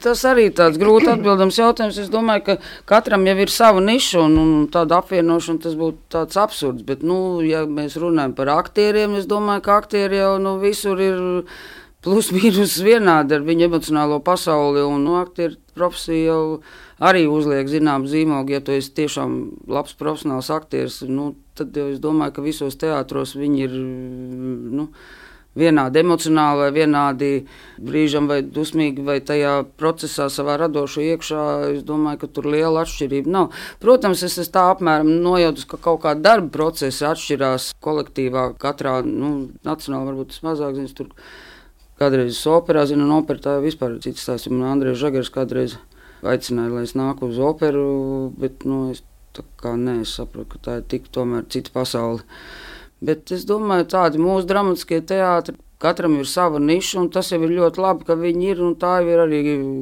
Tas 0.00 0.22
arī 0.24 0.46
ir 0.48 0.54
tāds 0.56 0.78
grūti 0.80 1.10
atbildams 1.12 1.58
jautājums. 1.60 1.98
Es 2.00 2.08
domāju, 2.12 2.44
ka 2.46 2.54
katram 2.88 3.26
jau 3.28 3.34
ir 3.42 3.50
sava 3.52 3.82
niša, 3.84 4.22
un, 4.24 4.38
un 4.40 4.62
tāda 4.72 5.02
apvienošana 5.02 5.60
tas 5.66 5.74
būtu 5.76 6.00
tāds 6.14 6.38
absurds. 6.40 6.86
Bet, 6.88 7.04
nu, 7.04 7.42
ja 7.44 7.66
mēs 7.68 7.98
runājam 8.00 8.32
par 8.38 8.48
aktieriem, 8.54 9.18
es 9.20 9.28
domāju, 9.28 9.66
ka 9.66 9.76
aktieri 9.82 10.22
jau 10.22 10.38
nu, 10.40 10.56
visur 10.62 11.04
ir 11.04 11.20
plus 12.00 12.30
mīnus 12.36 12.78
vienādi 12.84 13.36
ar 13.36 13.44
viņu 13.44 13.68
emocionālo 13.68 14.22
pasauli. 14.24 14.80
Un, 14.88 15.04
nu, 15.04 15.18
aktieru 15.20 15.60
profesija 15.76 16.32
jau 16.32 16.42
arī 17.00 17.26
uzliek 17.28 17.68
zinām 17.68 18.08
zīmogu, 18.08 18.56
ja 18.56 18.64
tu 18.64 18.72
esi 18.72 18.94
tiešām 18.96 19.38
labs 19.68 19.96
profesionāls 20.00 20.48
aktieris. 20.56 21.02
Nu, 21.08 21.34
tad 21.60 21.76
es 21.76 22.00
domāju, 22.00 22.38
ka 22.38 22.48
visos 22.48 22.80
teātros 22.80 23.36
viņi 23.36 23.66
ir. 23.68 23.76
Nu, 24.80 24.88
vienādi 25.58 26.00
emocionāli, 26.04 26.62
vai 26.62 26.70
vienādi 26.74 27.30
brīžam, 27.82 28.28
vai 28.30 28.40
dusmīgi, 28.46 29.02
vai 29.06 29.18
tajā 29.24 29.54
procesā 29.80 30.28
savā 30.30 30.56
radošā 30.60 31.02
iekšā. 31.14 31.44
Es 31.74 31.84
domāju, 31.86 32.22
ka 32.22 32.30
tur 32.30 32.50
liela 32.54 32.84
atšķirība 32.84 33.34
nav. 33.34 33.50
Protams, 33.82 34.22
es 34.26 34.38
esmu 34.38 34.54
tā 34.54 34.64
apmēram 34.74 35.10
nojautis, 35.24 35.66
ka 35.70 35.80
kaut 35.82 36.04
kāda 36.06 36.22
darba 36.28 36.52
procesa 36.54 37.12
atšķirās 37.14 37.72
kolektīvā. 37.82 38.50
Katrā 38.62 39.00
nu, 39.06 39.50
nacionālā 39.66 40.12
varbūt 40.12 40.34
tas 40.34 40.44
mazāk 40.46 40.78
zināms. 40.78 41.14
Kādreiz 42.00 42.38
operā, 42.48 42.86
zinu, 42.88 43.04
un 43.04 43.18
opera 43.18 43.42
tā 43.44 43.58
vispār 43.60 43.98
cits 44.00 44.22
stāsts. 44.24 44.48
Man 44.48 44.70
Andrēs 44.70 44.96
Žagars 45.02 45.28
kādreiz 45.34 45.76
aicināja, 46.24 46.72
lai 46.72 46.84
es 46.86 46.94
nāku 46.96 47.28
uz 47.28 47.40
operu, 47.44 48.30
bet 48.40 48.64
nu, 48.64 48.86
es 48.94 49.02
tā 49.36 49.44
kā 49.60 49.74
nē, 49.76 50.00
es 50.06 50.14
saprotu, 50.16 50.54
ka 50.54 50.62
tā 50.64 50.76
ir 50.80 50.86
tik 50.88 51.10
tomēr 51.12 51.44
cita 51.52 51.72
pasaule. 51.74 52.24
Bet 53.00 53.32
es 53.32 53.46
domāju, 53.48 53.86
tādi 53.94 54.20
mūsu 54.20 54.48
dramatiskie 54.48 55.00
teātri. 55.00 55.56
Katram 55.80 56.18
ir 56.20 56.26
sava 56.28 56.58
niša, 56.60 56.98
un 57.00 57.06
tas 57.08 57.30
jau 57.32 57.38
ir 57.40 57.54
ļoti 57.56 57.80
labi, 57.80 58.04
ka 58.04 58.12
viņi 58.20 58.48
ir. 58.52 58.58
Tā 58.80 58.90
ir 59.00 59.22
arī 59.22 59.38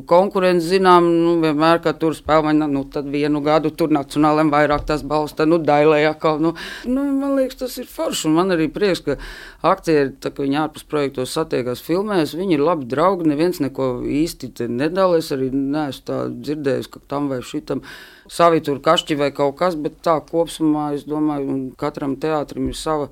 konkurence, 0.07 0.69
zinām, 0.71 1.09
nu, 1.11 1.33
vienmēr, 1.43 1.81
kad 1.83 1.97
tur 1.99 2.15
spēlē, 2.15 2.53
nu, 2.55 2.85
vienu 3.11 3.41
gadu 3.43 3.73
tur 3.75 3.91
nacionālajiem 3.97 4.53
vairāk 4.53 4.85
tas 4.87 5.03
balsts, 5.03 5.35
tad, 5.41 5.51
nu, 5.51 5.57
dailē 5.59 6.05
atkal. 6.13 6.39
Nu, 6.39 6.53
nu, 6.87 7.07
man 7.19 7.35
liekas, 7.35 7.59
tas 7.65 7.75
ir 7.83 7.89
forši, 7.91 8.29
un 8.29 8.37
man 8.37 8.55
arī 8.55 8.69
prieks, 8.71 9.03
ka 9.03 9.17
aktieri, 9.67 10.13
tā, 10.23 10.31
ka 10.31 10.47
viņi 10.47 10.61
ārpus 10.63 10.87
projektos 10.87 11.33
satiekās 11.35 11.83
filmēs, 11.83 12.37
viņi 12.39 12.55
ir 12.61 12.63
labi 12.63 12.87
draugi, 12.93 13.27
neviens 13.33 13.59
neko 13.65 13.89
īsti 14.07 14.69
nedalās, 14.71 15.33
arī 15.35 15.51
neesmu 15.51 16.07
tā 16.07 16.21
dzirdējis, 16.31 16.93
ka 16.95 17.03
tam 17.11 17.27
vai 17.33 17.41
šitam 17.43 17.83
savi 18.31 18.63
tur 18.63 18.79
kašķi 18.87 19.19
vai 19.19 19.33
kaut 19.35 19.59
kas, 19.59 19.75
bet 19.75 19.99
tā 20.07 20.21
kopumā 20.31 20.93
es 20.95 21.03
domāju, 21.11 21.59
ka 21.75 21.89
katram 21.89 22.15
teātrim 22.23 22.71
ir 22.71 22.79
sava 22.79 23.11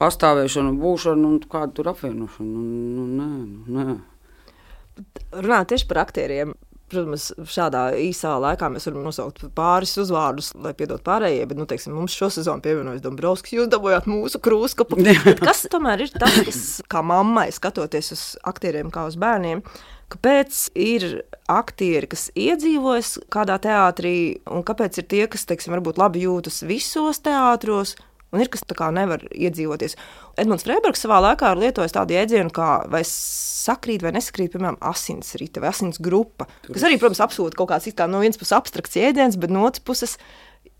pastāvēšana, 0.00 0.72
būšana 0.80 1.28
un 1.28 1.38
kāda 1.50 1.74
tur 1.76 1.92
apvienošana. 1.92 2.48
Nu, 2.48 3.04
nu, 3.04 3.06
nē, 3.20 3.76
nē. 3.76 5.04
Runājot 5.36 5.72
tieši 5.74 5.88
par 5.90 6.04
aktieriem. 6.06 6.56
Protams, 6.90 7.28
šādā 7.46 7.84
īsā 8.02 8.32
laikā 8.42 8.66
mēs 8.74 8.88
varam 8.88 9.04
nosaukt 9.06 9.44
pāris 9.54 9.92
uzvārdus, 10.02 10.48
lai 10.58 10.72
piedod 10.74 10.98
pārējie, 11.06 11.44
bet, 11.46 11.60
nu, 11.60 11.66
teiksim, 11.70 11.94
mums 11.94 12.16
šo 12.18 12.26
sezonu 12.34 12.64
pievienojas 12.64 13.04
Dombrovskis, 13.04 13.54
jūs 13.60 13.70
dabūjāt 13.70 14.08
mūsu 14.10 14.40
krūskapu. 14.42 14.98
kas 15.46 15.62
tomēr 15.70 16.02
ir 16.02 16.10
tas, 16.18 16.34
kas, 16.48 16.64
kā 16.90 17.04
mammai, 17.06 17.46
skatoties 17.54 18.10
uz 18.16 18.24
aktieriem 18.50 18.90
kā 18.90 19.06
uz 19.06 19.14
bērniem, 19.22 19.62
Kāpēc 20.10 20.56
ir 20.74 21.04
aktieri, 21.46 22.08
kas 22.10 22.32
iedzīvojas 22.34 23.12
kādā 23.30 23.60
teātrī, 23.62 24.40
un 24.50 24.64
kāpēc 24.66 24.98
ir 24.98 25.06
tie, 25.06 25.20
kas, 25.30 25.44
teiksim, 25.46 25.76
varbūt 25.76 26.00
labi 26.02 26.24
jūtas 26.24 26.64
visos 26.66 27.22
teātros, 27.22 27.94
un 28.30 28.42
ir 28.42 28.50
kas 28.52 28.64
tā 28.66 28.76
kā 28.78 28.90
nevar 28.94 29.24
iedzīvoties. 29.30 29.96
Edmunds 30.40 30.66
Freibergs 30.66 31.02
savā 31.04 31.20
laikā 31.24 31.54
ir 31.54 31.62
lietojis 31.64 31.96
tādu 31.96 32.16
jēdzienu, 32.16 32.52
kā 32.54 32.70
vai 32.90 33.02
sakrīt 33.06 34.04
vai 34.06 34.14
nesakrīt, 34.16 34.52
piemēram, 34.54 34.78
asins 34.90 35.34
rīta 35.40 35.62
vai 35.62 35.72
asins 35.72 36.00
grupa, 36.02 36.48
kas 36.68 36.86
arī, 36.86 37.00
protams, 37.00 37.24
absolūti 37.24 37.58
kaut 37.58 37.72
kāds 37.72 37.90
kā 37.96 38.06
no 38.10 38.22
vienas 38.22 38.40
puses 38.40 38.56
abstrakts 38.56 39.00
jēdziens, 39.00 39.40
bet 39.40 39.52
no 39.52 39.66
otras 39.68 39.84
puses. 39.84 40.16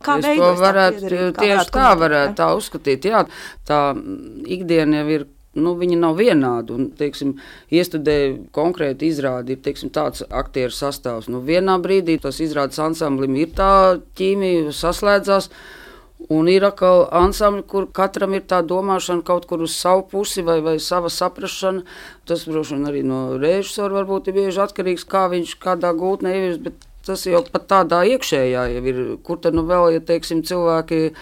Kā 0.00 0.16
es 0.16 0.25
to 0.25 0.54
varētu, 0.57 1.11
tieši 1.37 1.37
tā 1.37 1.45
varētu, 1.45 1.73
tā 1.75 1.90
varētu 2.00 2.37
tā 2.38 2.47
uzskatīt. 2.57 3.09
Jā, 3.11 3.26
tā 3.69 3.80
ikdiena 4.49 5.02
jau 5.02 5.12
ir 5.19 5.26
nu, 5.59 5.75
viņi 5.78 5.99
nav 6.00 6.19
vienādi. 6.21 6.75
Un, 6.76 6.88
teiksim, 6.99 7.35
iestudēja 7.75 8.37
konkrēti 8.54 9.11
izrādi, 9.11 9.57
ir 9.57 9.64
teiksim, 9.64 9.92
tāds 9.95 10.25
aktieru 10.26 10.75
sastāvs. 10.75 11.30
Nu, 11.33 11.42
vienā 11.47 11.76
brīdī 11.83 12.19
tas 12.23 12.40
izrādes 12.42 12.80
ansamblim 12.83 13.37
ir 13.40 13.52
tā 13.57 13.73
ķīmija, 14.19 14.75
saslēdzās. 14.76 15.50
Un 16.28 16.48
ir 16.52 16.66
atkal 16.66 17.06
ansambļi, 17.16 17.62
kur 17.70 17.86
katram 17.96 18.34
ir 18.36 18.44
tā 18.50 18.60
domāšana 18.66 19.24
kaut 19.26 19.46
kur 19.48 19.64
uz 19.64 19.72
savu 19.72 20.04
pusi 20.10 20.44
vai, 20.44 20.58
vai 20.60 20.76
sava 20.82 21.08
saprāšana. 21.08 21.82
Tas, 22.28 22.44
protams, 22.44 22.90
arī 22.90 23.00
no 23.06 23.38
režisora 23.40 24.02
varbūt 24.02 24.28
ir 24.28 24.36
bieži 24.36 24.60
atkarīgs, 24.66 25.06
kā 25.08 25.24
viņš 25.32 25.56
kādā 25.62 25.94
gūtnē 25.96 26.36
ievies. 26.36 26.60
Tas 27.06 27.24
jau 27.24 27.40
pat 27.48 27.64
tādā 27.64 28.02
iekšējā 28.04 28.66
jau 28.74 28.82
ir. 28.92 28.98
Kur 29.24 29.40
tad 29.40 29.56
nu 29.56 29.64
vēl, 29.66 29.94
ja 29.96 30.02
teiksim, 30.04 30.44
cilvēki 30.44 31.14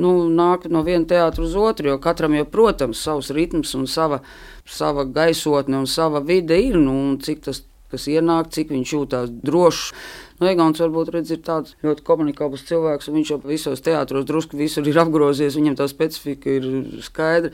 nu, 0.00 0.14
nāk 0.32 0.64
no 0.72 0.80
viena 0.86 1.04
teātra 1.04 1.44
uz 1.44 1.54
otru, 1.60 1.92
jo 1.92 2.00
katram 2.02 2.34
jau, 2.38 2.46
protams, 2.48 3.02
savs 3.04 3.28
ritms 3.36 3.74
un 3.76 3.84
sava, 3.86 4.22
sava 4.64 5.04
gaisotne 5.04 5.82
un 5.84 5.86
sava 5.86 6.24
vide 6.24 6.56
ir, 6.56 6.80
nu, 6.80 6.96
un 7.10 7.18
cik 7.20 7.44
tas, 7.44 7.60
kas 7.92 8.08
ienāk, 8.10 8.50
cik 8.56 8.72
viņš 8.74 8.94
jūtās 8.96 9.30
drošs. 9.44 9.92
Nu, 10.36 10.48
Egons 10.50 10.80
varbūt 10.82 11.14
redz, 11.14 11.30
ir 11.32 11.40
tāds 11.44 11.76
ļoti 11.84 12.02
komunikabls 12.04 12.66
cilvēks, 12.68 13.08
un 13.08 13.16
viņš 13.16 13.30
jau 13.32 13.38
visos 13.46 13.80
teātros 13.84 14.26
drusku 14.28 14.58
visur 14.60 14.84
ir 14.84 14.98
apgrozies, 15.00 15.56
viņam 15.56 15.78
tā 15.78 15.86
specifika 15.88 16.58
ir 16.58 16.66
skaidra. 17.06 17.52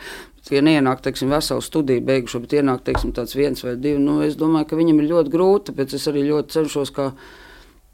Ja 0.51 0.65
neienāk, 0.67 1.05
teiksim, 1.05 1.31
veselu 1.31 1.63
studiju 1.63 2.03
beigušo, 2.09 2.41
bet 2.43 2.57
ienāk, 2.59 2.83
teiksim, 2.89 3.13
tāds 3.15 3.37
viens 3.39 3.63
vai 3.63 3.77
divi, 3.79 4.03
nu, 4.03 4.19
es 4.27 4.35
domāju, 4.41 4.73
ka 4.73 4.81
viņam 4.81 4.99
ir 4.99 5.13
ļoti 5.13 5.31
grūti, 5.31 5.69
tāpēc 5.71 5.95
es 5.95 6.09
arī 6.11 6.25
ļoti 6.27 6.57
cenšos 6.57 6.91
kā 6.97 7.13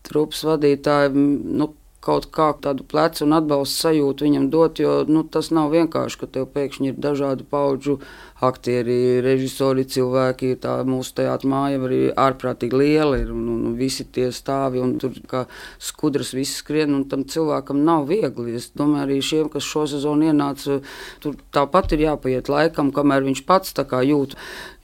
trupas 0.08 0.40
vadītāji, 0.48 1.12
nu, 1.60 1.68
kaut 2.04 2.28
kā 2.30 2.52
tādu 2.62 2.84
plecu 2.86 3.24
un 3.26 3.34
atbalstu 3.34 3.82
sajūtu 3.82 4.26
viņam 4.26 4.46
dot, 4.52 4.78
jo 4.78 5.02
nu, 5.10 5.24
tas 5.26 5.50
nav 5.54 5.72
vienkārši, 5.74 6.20
ka 6.20 6.28
tev 6.36 6.46
pēkšņi 6.54 6.92
ir 6.92 7.00
dažādu 7.02 7.46
paudžu 7.50 7.96
aktieri, 8.44 9.18
režisori, 9.24 9.82
cilvēki. 9.90 10.52
Tā 10.62 10.76
mūsu 10.86 11.16
teātris 11.18 11.50
māja 11.50 11.80
arī 11.82 12.00
ārprātīgi 12.14 12.78
liela 12.78 13.18
ir 13.18 13.34
un, 13.34 13.42
un, 13.50 13.66
un 13.72 13.74
visi 13.80 14.06
tie 14.06 14.28
stāvi 14.34 14.82
un 14.82 14.94
tur 15.02 15.18
kā 15.28 15.44
skudras 15.82 16.32
viss 16.38 16.62
skrien 16.62 16.94
un 16.94 17.04
tam 17.10 17.26
cilvēkam 17.26 17.82
nav 17.84 18.06
viegli. 18.12 18.54
Es 18.60 18.70
domāju, 18.78 19.08
arī 19.08 19.20
šiem, 19.24 19.50
kas 19.52 19.66
šo 19.66 19.88
sezonu 19.90 20.30
ienāca, 20.30 20.78
tur 21.24 21.38
tāpat 21.54 21.98
ir 21.98 22.06
jāpaiet 22.06 22.50
laikam, 22.52 22.94
kamēr 22.94 23.26
viņš 23.26 23.46
pats 23.48 23.74
tā 23.74 23.88
kā 23.90 24.04
jūt. 24.06 24.38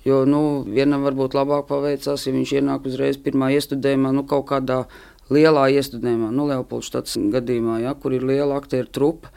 Jo 0.05 0.27
nu, 0.29 0.67
vienam 0.69 1.07
varbūt 1.07 1.33
labāk 1.33 1.65
paveicās, 1.71 2.27
ja 2.27 2.33
viņš 2.35 2.59
ienāk 2.59 2.85
uzreiz 2.91 3.17
pirmā 3.17 3.55
iestudējumā, 3.55 4.11
nu, 4.13 4.27
kaut 4.29 4.51
kādā 4.51 4.83
veidā 4.85 5.14
lielā 5.33 5.69
iestudējumā, 5.79 6.31
nu, 6.35 6.49
Leopolds 6.51 7.17
gadījumā, 7.35 7.81
ja, 7.85 7.95
kur 7.95 8.17
ir 8.17 8.27
liela 8.27 8.59
aktieru 8.61 8.91
trupa. 8.91 9.33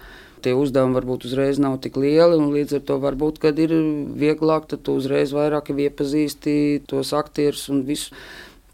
Tie 0.45 0.53
uzdevumi 0.53 0.93
varbūt 0.99 1.25
uzreiz 1.25 1.57
nav 1.59 1.79
tik 1.81 1.97
lieli, 1.97 2.37
un 2.37 2.51
līdz 2.53 2.77
ar 2.77 2.83
to 2.85 2.99
varbūt, 3.01 3.39
kad 3.41 3.57
ir 3.59 3.73
vieglāk, 4.21 4.67
tad 4.69 4.83
tu 4.85 4.93
uzreiz 4.99 5.33
vairāk 5.33 5.71
iepazīsti 5.73 6.83
tos 6.87 7.13
aktierus 7.17 7.65
un 7.73 7.81
visu. 7.87 8.13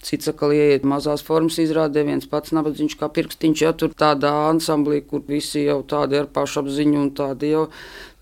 Cits 0.03 0.27
atkal 0.27 0.51
ieiet 0.51 0.83
mazās 0.83 1.23
formas 1.23 1.55
izrādē, 1.63 2.03
viens 2.03 2.27
pats 2.27 2.51
nabadzīgs 2.51 2.97
kā 2.99 3.07
pirkstiņš, 3.07 3.61
ja 3.63 3.71
tur 3.71 3.95
tādā 3.95 4.33
ansamblī, 4.49 4.99
kur 5.07 5.23
visi 5.23 5.63
jau 5.63 5.79
tādi 5.87 6.19
ar 6.19 6.27
pašapziņu 6.35 6.99
un 6.99 7.11
tādi 7.15 7.53
jau, 7.53 7.69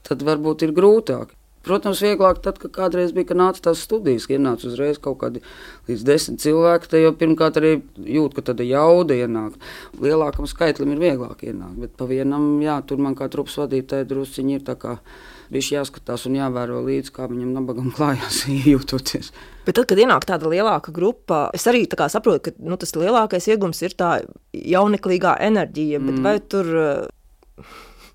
tad 0.05 0.21
varbūt 0.27 0.67
ir 0.67 0.75
grūtāk. 0.77 1.33
Protams, 1.65 1.99
vieglāk 2.01 2.39
tad, 2.41 2.57
kad 2.61 2.71
kādreiz 2.73 3.11
bija, 3.13 3.27
kad 3.29 3.37
nāca 3.37 3.61
tās 3.67 3.83
studijas, 3.85 4.25
ka 4.25 4.33
ienāca 4.33 4.65
uzreiz 4.65 4.97
kaut 5.01 5.19
kādi 5.21 5.43
līdz 5.89 6.05
desmit 6.07 6.41
cilvēki. 6.41 6.89
Tad 6.89 7.03
jau 7.03 7.11
pirmkārt 7.19 7.59
arī 7.61 7.73
jūt, 8.01 8.33
ka 8.37 8.45
tāda 8.49 8.65
jauda 8.65 9.17
ienāk. 9.17 9.59
Lielākam 10.01 10.49
skaitlim 10.49 10.95
ir 10.95 11.03
vieglāk 11.03 11.45
ienākt, 11.45 11.77
bet 11.83 11.93
pa 11.99 12.07
vienam, 12.09 12.55
jā, 12.65 12.79
tur 12.89 13.03
man 13.05 13.13
kā 13.19 13.29
trupas 13.29 13.59
vadītāji 13.61 14.09
drusciņi 14.09 14.57
ir 14.57 14.65
tā 14.65 14.77
kā. 14.81 14.97
Viņš 15.51 15.69
jāskatās 15.75 16.25
un 16.29 16.37
jāvēro 16.39 16.79
līdzi, 16.85 17.11
kā 17.13 17.27
viņam 17.29 17.53
nabagam 17.53 17.91
klājās, 17.97 18.45
jūtoties. 18.47 19.29
Bet 19.67 19.77
tad, 19.77 19.85
kad 19.91 20.01
ienāk 20.01 20.25
tāda 20.25 20.49
lielāka 20.49 20.93
grupa, 20.95 21.43
es 21.53 21.67
arī 21.69 21.83
saprotu, 21.85 22.47
ka 22.47 22.57
nu, 22.57 22.79
tas 22.79 22.95
lielākais 22.97 23.51
iegums 23.51 23.83
ir 23.85 23.93
tā 23.93 24.23
jauneklīgā 24.55 25.35
enerģija. 25.45 25.99
Mm. 26.01 26.23
Vai 26.25 26.39
tur 26.41 26.71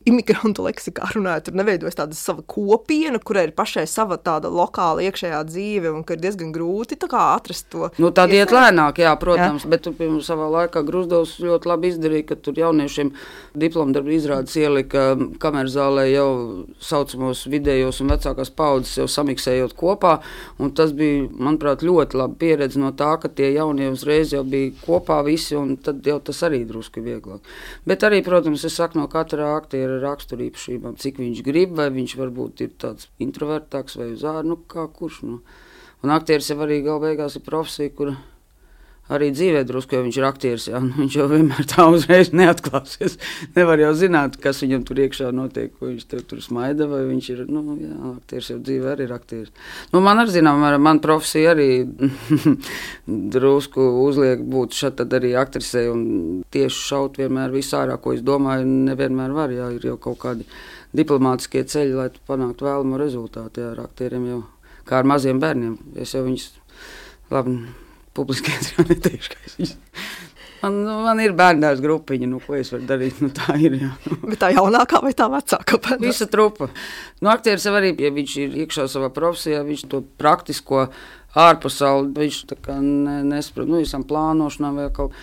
imigrantu 0.07 0.65
leksikā 0.67 1.11
runājot, 1.17 1.49
tur 1.49 1.57
neveidojas 1.59 1.99
tāda 1.99 2.17
sava 2.17 2.45
kopiena, 2.47 3.19
kurai 3.19 3.47
ir 3.49 3.55
pašai 3.57 3.87
sava 3.91 4.19
tāda 4.23 4.51
lokāla 4.53 5.03
iekšējā 5.09 5.41
dzīve, 5.49 5.91
un 5.91 6.05
ka 6.07 6.15
ir 6.15 6.23
diezgan 6.23 6.53
grūti 6.55 6.99
atrast 7.07 7.69
to. 7.73 7.91
Nu, 7.99 8.13
tā 8.15 8.27
iet 8.31 8.53
lēnāk, 8.55 9.01
jā, 9.03 9.13
protams, 9.19 9.65
jā. 9.67 9.71
bet 9.73 9.83
tu 9.87 9.93
pirms 9.97 10.29
savā 10.31 10.47
laikā 10.53 10.83
Grūzdovs 10.87 11.37
ļoti 11.43 11.71
labi 11.71 11.91
izdarīja, 11.93 12.27
ka 12.31 12.39
tur 12.39 12.59
jauniešiem 12.61 13.13
diplomdarbu 13.59 14.15
izrādes 14.15 14.55
ielika 14.61 15.17
kameras 15.43 15.75
zālē 15.75 16.07
jau 16.13 16.29
saucamos 16.83 17.47
vidējos 17.51 18.01
un 18.05 18.15
vecākās 18.15 18.53
paudzes 18.55 19.01
jau 19.01 19.09
samiksējot 19.11 19.75
kopā, 19.79 20.21
un 20.63 20.73
tas 20.77 20.95
bija, 20.97 21.27
manuprāt, 21.33 21.83
ļoti 21.87 22.21
laba 22.21 22.39
pieredze 22.39 22.81
no 22.81 22.93
tā, 22.97 23.17
ka 23.23 23.31
tie 23.33 23.51
jaunie 23.57 23.91
uzreiz 23.91 24.35
jau 24.37 24.45
bija 24.47 24.75
kopā 24.85 25.23
visi, 25.27 25.57
un 25.59 25.77
tad 25.83 26.07
jau 26.07 26.19
tas 26.23 26.43
arī 26.47 26.63
drusku 26.69 27.03
vieglāk. 27.03 27.43
Bet 27.89 28.07
arī, 28.07 28.23
protams, 28.27 28.65
es 28.69 28.77
saku 28.79 29.01
no 29.01 29.09
katra 29.11 29.55
aktiera 29.57 29.96
raksturīpašībām, 30.03 30.97
cik 31.01 31.21
viņš 31.23 31.43
grib, 31.47 31.75
vai 31.79 31.89
viņš 31.95 32.17
varbūt 32.21 32.63
ir 32.67 32.73
tāds 32.83 33.11
introvertāks 33.23 33.99
vai 34.01 34.13
uz 34.15 34.25
ārā, 34.27 34.45
nu 34.47 34.59
kā 34.71 34.87
kurš. 34.93 35.23
Nu. 35.27 35.41
Un 36.05 36.13
aktieris 36.15 36.51
jau 36.53 36.59
arī 36.65 36.83
gala 36.85 37.03
beigās 37.09 37.39
ir 37.39 37.45
profesija, 37.47 37.95
kur 37.97 38.15
arī 39.13 39.29
dzīvē 39.35 39.63
drusku, 39.67 39.95
jo 39.95 40.03
viņš 40.07 40.19
ir 40.19 40.27
aktieris. 40.27 40.67
Jā, 40.71 40.81
nu, 40.83 40.91
viņš 40.99 41.17
jau 41.19 41.27
vienmēr 41.31 41.69
tā 41.71 41.87
uzreiz 41.93 42.33
neatklāsies. 42.35 43.17
Nevar 43.57 43.81
jau 43.83 43.93
zināt, 43.99 44.39
kas 44.43 44.63
viņam 44.65 44.83
tur 44.89 45.01
iekšā 45.05 45.31
notiek, 45.35 45.73
ko 45.77 45.91
viņš 45.91 46.07
tur, 46.11 46.25
tur 46.27 46.43
smaida, 46.45 46.89
vai 46.91 47.05
viņš 47.07 47.29
ir, 47.35 47.45
nu, 47.51 47.77
jā, 47.79 47.95
aktieris 48.13 48.51
jau 48.53 48.59
dzīvē 48.67 48.93
arī 48.95 49.07
ir 49.07 49.15
aktieris. 49.17 49.55
Nu, 49.93 50.03
man 50.05 50.23
arī, 50.23 50.35
zinām, 50.39 50.65
man 50.83 51.03
profesija 51.05 51.55
arī 51.55 51.69
drusku 53.37 53.87
uzliek 54.03 54.43
būt 54.43 54.77
šeit 54.77 55.05
arī 55.07 55.37
aktrisei 55.39 55.87
un 55.93 56.43
tieši 56.55 56.83
šaut 56.91 57.23
vienmēr 57.23 57.55
visu 57.55 57.79
ārā, 57.79 58.01
ko 58.03 58.17
es 58.17 58.27
domāju, 58.27 58.67
nevienmēr 58.91 59.37
var, 59.37 59.55
jā, 59.55 59.71
ir 59.77 59.87
jau 59.93 59.97
kaut 60.03 60.21
kādi 60.27 60.51
diplomātiskie 60.97 61.63
ceļi, 61.69 61.95
lai 61.95 62.11
panāktu 62.27 62.67
vēlamo 62.67 62.99
rezultātu, 62.99 63.63
jā, 63.63 63.73
ar 63.75 63.87
aktieriem 63.87 64.29
jau, 64.33 64.45
kā 64.89 65.03
ar 65.03 65.11
maziem 65.15 65.43
bērniem. 65.43 65.77
Es 66.01 66.15
jau 66.17 66.25
viņus 66.27 66.51
labi 67.31 67.61
publiski 68.17 68.55
neteikšu, 68.91 69.35
ka 69.35 69.45
es 69.47 69.59
viņus. 69.61 69.77
Man, 70.63 70.79
nu, 70.87 70.95
man 71.05 71.21
ir 71.21 71.35
bērnās 71.37 71.83
grupiņa, 71.85 72.29
nu, 72.31 72.41
ko 72.43 72.57
es 72.59 72.73
varu 72.73 72.87
darīt. 72.89 73.21
Nu, 73.23 73.29
tā 73.35 73.59
ir. 73.61 73.77
Jā. 73.83 73.91
Bet 74.31 74.41
tā 74.41 74.51
jaunākā 74.57 75.03
vai 75.05 75.13
tā 75.17 75.29
vecākā? 75.31 75.79
Bērnās? 75.85 76.07
Visa 76.09 76.29
trupa. 76.33 76.71
Nu, 77.21 77.31
aktieris 77.31 77.69
arī, 77.71 77.93
ja 78.03 78.11
viņš 78.15 78.37
ir 78.43 78.57
iekšā 78.65 78.89
savā 78.91 79.13
profesijā, 79.15 79.61
viņš 79.67 79.87
to 79.93 80.03
praktisko 80.19 80.87
ārpasauli, 81.37 82.15
viņš 82.17 82.39
tā 82.51 82.59
kā 82.65 82.79
ne, 82.81 83.21
nesaprot, 83.29 83.69
nu, 83.69 83.83
visam 83.85 84.07
plānošanā 84.09 84.73
vai 84.75 84.89
kaut 84.97 85.17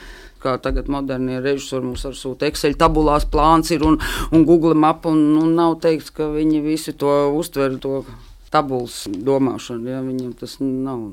kā 0.43 0.57
tagad 0.61 0.89
modernie 0.91 1.39
režisori 1.39 1.87
mums 1.87 2.03
ar 2.07 2.17
sūta 2.19 2.49
Excel 2.49 2.75
tabulās 2.79 3.25
plāns 3.31 3.71
ir 3.71 3.85
un, 3.87 3.95
un 4.35 4.43
Google 4.47 4.75
mapa, 4.75 5.11
un, 5.13 5.37
un 5.39 5.53
nav 5.57 5.77
teikts, 5.83 6.11
ka 6.13 6.27
viņi 6.33 6.59
visi 6.65 6.93
to 6.99 7.13
uztver. 7.33 7.79
To 7.83 8.03
tabulas 8.53 9.03
domāšanu. 9.09 9.89
Ja, 9.89 10.03
viņam 10.05 10.35
tas 10.39 10.59
nav. 10.61 11.07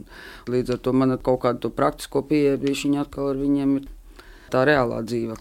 Līdz 0.50 0.76
ar 0.76 0.85
to 0.85 0.94
man 0.97 1.16
ir 1.16 1.23
kaut 1.25 1.42
kāda 1.47 1.73
praktisko 1.73 2.23
pieeja, 2.28 2.61
viņa 2.61 3.06
atkal 3.06 3.32
ar 3.32 3.40
viņiem 3.40 3.78
ir 3.80 3.88
tā 4.52 4.66
reālā 4.68 5.00
dzīve. 5.06 5.38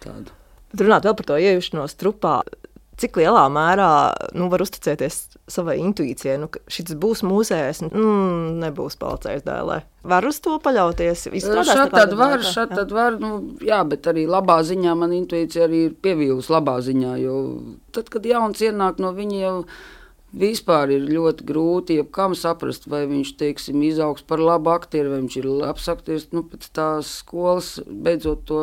Tāda. 0.00 0.34
Runāt 0.78 1.06
vēl 1.06 1.16
par 1.18 1.30
to 1.32 1.38
iejušanos 1.40 1.96
trupā. 2.00 2.40
Cik 3.00 3.16
lielā 3.16 3.46
mērā 3.48 3.90
nu, 4.36 4.50
var 4.52 4.60
uzticēties 4.60 5.14
savai 5.48 5.78
intuīcijai, 5.80 6.34
nu, 6.42 6.50
ka 6.52 6.60
šis 6.70 6.92
būs 7.00 7.22
mūzejs, 7.24 7.80
mm, 7.88 8.58
nebūs 8.60 8.98
palcējis 9.00 9.46
dēlē. 9.46 9.78
Var 10.10 10.26
uz 10.28 10.40
to 10.44 10.58
paļauties. 10.62 11.26
Šādi 11.32 11.94
tad 11.94 12.12
var, 12.18 12.44
šādi 12.44 12.76
tad 12.76 12.92
var, 12.92 13.16
nu, 13.20 13.32
jā, 13.64 13.80
bet 13.88 14.08
arī 14.12 14.26
labā 14.28 14.60
ziņā 14.68 14.92
man 15.00 15.16
intuīcija 15.16 15.64
arī 15.64 15.86
ir 15.88 15.96
pievīlusi 16.04 16.52
labā 16.52 16.76
ziņā, 16.84 17.14
jo 17.24 17.38
tad, 17.96 18.12
kad 18.12 18.28
jauns 18.28 18.60
ienāk 18.68 19.00
no 19.00 19.14
viņa 19.16 19.40
jau 19.40 19.56
Vispār 20.30 20.92
ir 20.94 21.08
ļoti 21.10 21.42
grūti 21.42 21.96
jebkam 21.98 22.36
saprast, 22.38 22.84
vai 22.86 23.02
viņš 23.10 23.32
teiksim, 23.40 23.82
izaugs 23.82 24.22
par 24.22 24.38
labu 24.38 24.70
aktieru, 24.70 25.10
vai 25.10 25.24
viņš 25.24 25.36
ir 25.40 25.48
labs 25.50 25.88
aktieris. 25.90 26.28
Nu, 26.30 26.44
pēc 26.46 26.68
tās 26.70 27.10
skolas, 27.18 27.72
beidzot 27.86 28.44
to 28.46 28.60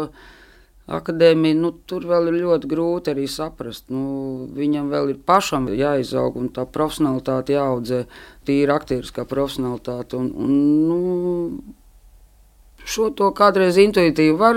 akadēmiju, 0.87 1.57
nu, 1.59 1.73
tur 1.83 2.05
vēl 2.07 2.29
ir 2.31 2.37
ļoti 2.45 2.69
grūti 2.71 3.11
arī 3.11 3.25
saprast. 3.27 3.89
Nu, 3.91 4.47
viņam 4.55 4.87
vēl 4.93 5.11
ir 5.11 5.17
pašam 5.27 5.67
jāizaug 5.67 6.37
un 6.39 6.47
tā 6.55 6.63
profesionālitāte 6.63 7.57
jāaudzē, 7.57 8.05
tīra 8.47 8.77
aktieriskā 8.79 9.27
profesionālitāte. 9.27 10.21
Un, 10.21 10.31
un, 10.31 10.55
nu, 10.87 11.75
Šo 12.87 13.09
to 13.19 13.25
kādreiz 13.35 13.75
intuitīvi 13.81 14.37
var 14.39 14.55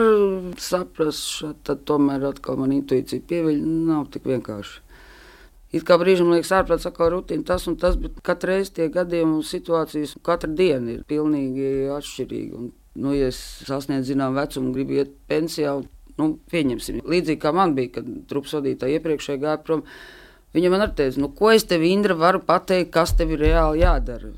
saprast, 0.63 1.41
tad 1.67 1.81
tomēr 1.89 2.29
atkal 2.29 2.61
man 2.61 2.71
intuīcija 2.77 3.25
pieviļ, 3.27 3.57
nav 3.89 4.05
tik 4.15 4.29
vienkārši. 4.31 4.77
It 5.71 5.85
kā 5.87 5.95
brīžam 6.01 6.33
liekas, 6.33 6.51
ārprāts 6.57 6.89
atkal 6.89 7.13
rutīna 7.15 7.47
tas 7.47 7.69
un 7.71 7.77
tas, 7.79 7.95
bet 8.01 8.17
katru 8.27 8.51
reizi 8.51 8.73
tie 8.81 8.89
gadījumi 8.91 9.37
un 9.39 9.47
situācijas, 9.47 10.17
katra 10.27 10.51
diena 10.51 10.97
ir 10.97 11.05
pilnīgi 11.07 11.87
atšķirīga. 11.95 12.59
Un, 12.59 12.73
nu, 12.99 13.15
ja 13.15 13.29
es 13.31 13.39
sasniedzu 13.69 14.11
zinām 14.11 14.35
vecumu, 14.35 14.73
gribu 14.75 14.99
iet 14.99 15.15
pensijā, 15.31 15.77
un, 15.79 15.87
nu, 16.19 16.33
pieņemsim, 16.51 17.05
līdzīgi 17.07 17.43
kā 17.45 17.55
man 17.55 17.77
bija, 17.79 18.01
kad 18.01 18.11
trupas 18.31 18.57
vadītāja 18.59 18.99
iepriekšēji 18.99 19.43
gāja 19.45 19.63
prom, 19.63 19.85
viņa 20.57 20.75
man 20.75 20.85
arī 20.89 20.97
teica, 21.05 21.23
nu, 21.23 21.31
ko 21.39 21.55
es 21.55 21.69
tev, 21.71 21.87
Indra, 21.87 22.19
varu 22.19 22.43
pateikt, 22.51 22.91
kas 22.99 23.15
tev 23.15 23.37
ir 23.37 23.47
reāli 23.47 23.85
jādara. 23.85 24.35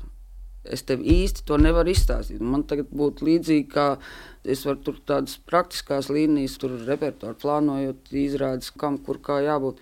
Es 0.63 0.85
tev 0.87 1.01
īsti 1.01 1.43
to 1.49 1.57
nevaru 1.59 1.91
izstāstīt. 1.91 2.39
Man 2.39 2.61
tagad 2.69 2.93
būtu 2.93 3.25
līdzīgi, 3.27 3.65
kā 3.73 3.87
es 4.47 4.61
varu 4.67 4.79
tur 4.85 5.01
tādas 5.09 5.35
praktiskās 5.49 6.07
līnijas, 6.13 6.55
tur 6.61 6.77
repertuāru 6.87 7.35
plānojot, 7.41 8.13
izrādes, 8.21 8.71
kam 8.71 9.01
kur 9.03 9.19
kā 9.25 9.41
jābūt. 9.43 9.81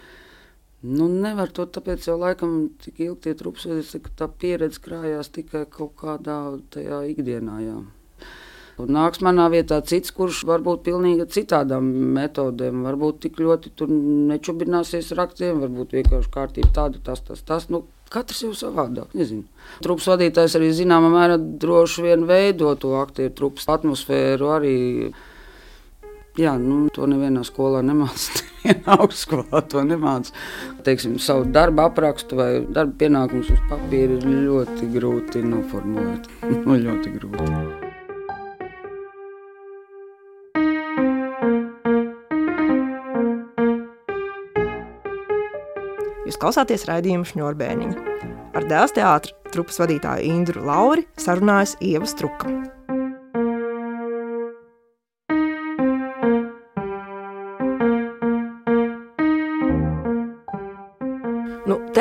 Nu, 0.82 1.06
nevar 1.06 1.52
to 1.54 1.68
tāpēc 1.70 2.08
jau 2.10 2.18
laikam 2.18 2.72
tik 2.82 3.04
ilgi 3.06 3.28
tie 3.28 3.34
trupsvedis, 3.38 3.94
ka 4.02 4.14
tā 4.24 4.28
pieredze 4.42 4.82
krājās 4.82 5.30
tikai 5.30 5.68
kaut 5.70 5.94
kādā 6.00 6.38
tajā 6.74 7.04
ikdienā. 7.12 7.58
Jā. 7.62 7.80
Un 8.82 8.90
nāks 8.96 9.22
manā 9.22 9.46
vietā 9.54 9.78
cits, 9.86 10.14
kurš 10.16 10.42
varbūt 10.50 10.82
pilnīgi 10.88 11.28
citādām 11.30 11.86
metodēm, 12.18 12.82
varbūt 12.88 13.20
tik 13.28 13.38
ļoti 13.44 13.76
tur 13.78 13.92
nečubināsies 14.32 15.12
ar 15.14 15.28
aktiem, 15.28 15.62
varbūt 15.62 15.94
vienkārši 16.00 16.34
kārtība 16.34 16.74
tāda, 16.74 17.02
tas, 17.12 17.22
tas, 17.28 17.44
tas. 17.46 17.68
Nu, 17.70 17.86
Katrs 18.12 18.42
jau 18.44 18.52
savādāk, 18.58 19.14
nezinu. 19.16 19.46
Trupas 19.86 20.10
vadītājs 20.12 20.58
arī 20.58 20.74
zināmā 20.76 21.08
mērā 21.14 21.38
droši 21.40 22.04
vien 22.10 22.26
veido 22.28 22.74
to 22.76 22.98
aktieru 23.00 23.32
trupas 23.38 23.70
atmosfēru 23.72 24.50
arī 24.52 24.74
Jā, 26.40 26.54
nu, 26.56 26.86
to 26.96 27.04
nevienā 27.12 27.42
skolā 27.44 27.82
nemācīja. 27.84 28.78
Augstskolā 28.96 29.60
to 29.68 29.82
nemācīja. 29.84 30.38
Teiksim, 30.86 31.18
savu 31.20 31.44
darbu 31.52 31.84
aprakstu 31.90 32.40
vai 32.40 32.50
darba 32.72 32.96
pienākumus 33.04 33.52
uz 33.52 33.60
papīra 33.68 34.16
ir 34.16 34.24
ļoti 34.48 34.88
grūti 34.94 35.44
noformulēt. 35.44 36.32
nu, 36.64 36.80
ļoti 36.88 37.16
grūti. 37.18 37.90
Jūs 46.32 46.40
klausāties 46.40 46.88
raidījumu 46.88 47.28
šņurbēniņu. 47.28 48.12
Ar 48.56 48.72
dēls 48.72 48.96
teātra 48.96 49.36
trupas 49.52 49.84
vadītāju 49.84 50.32
Indru 50.32 50.64
Lauri 50.64 51.04
sarunājas 51.20 51.76
Ieva 51.84 52.08
Struka. 52.08 52.81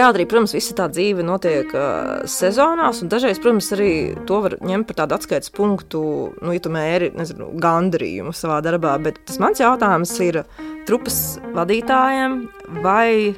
Teātrī, 0.00 0.26
protams, 0.28 0.54
visa 0.56 0.76
tā 0.78 0.88
dzīve 0.92 1.24
notiek 1.26 1.74
uh, 1.76 2.24
sezonās, 2.30 3.02
un 3.04 3.12
dažreiz, 3.12 3.40
protams, 3.42 3.68
arī 3.76 3.92
to 4.28 4.40
var 4.46 4.56
ņemt 4.64 4.88
par 4.88 5.02
tādu 5.02 5.18
atskaites 5.18 5.52
punktu, 5.54 6.02
nu, 6.40 6.54
ja 6.56 6.62
tu 6.64 6.72
mēri 6.72 7.12
nezinu, 7.16 7.52
gandarījumu 7.60 8.34
savā 8.36 8.60
darbā. 8.64 8.96
Bet 9.04 9.20
tas 9.28 9.40
mans 9.42 9.60
jautājums 9.60 10.16
ir 10.24 10.42
trupas 10.88 11.38
vadītājiem, 11.54 12.40
vai 12.84 13.36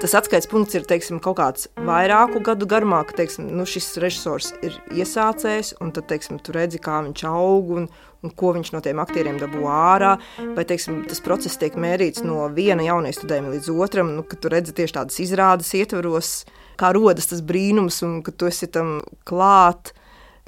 tas 0.00 0.14
atskaites 0.16 0.48
punkts 0.48 0.76
ir 0.78 0.84
teiksim, 0.88 1.18
kaut 1.22 1.36
kāds 1.38 1.66
vairāku 1.84 2.40
gadu 2.44 2.66
garumā, 2.68 3.02
ka 3.08 3.18
teiksim, 3.18 3.50
nu, 3.56 3.66
šis 3.68 3.92
režisors 4.00 4.52
ir 4.64 4.76
iesācējis, 4.96 5.74
un 5.84 5.92
tad 5.96 6.08
teiksim, 6.10 6.38
tu 6.40 6.54
redzi, 6.56 6.80
kā 6.82 7.02
viņš 7.04 7.24
aug 7.28 7.74
un, 7.76 7.88
un 8.24 8.34
ko 8.36 8.54
viņš 8.56 8.72
no 8.74 8.80
tiem 8.84 9.02
aktieriem 9.02 9.40
dabū 9.40 9.66
ārā. 9.68 10.14
Vai 10.56 10.64
teiksim, 10.68 11.02
tas 11.10 11.20
process 11.24 11.60
tiek 11.60 11.76
mērīts 11.80 12.24
no 12.24 12.48
viena 12.56 12.86
jauniestudējuma 12.86 13.52
līdz 13.56 13.70
otram, 13.76 14.14
nu, 14.16 14.24
kad 14.24 14.40
tu 14.40 14.52
redzi 14.52 14.76
tieši 14.76 14.96
tādas 14.96 15.20
izrādes 15.20 15.72
ietvaros, 15.76 16.32
kā 16.80 16.94
rodas 16.96 17.28
tas 17.30 17.44
brīnums 17.44 18.00
un 18.06 18.20
ka 18.24 18.32
tu 18.32 18.48
esi 18.48 18.70
tam 18.72 18.98
klāt. 19.28 19.92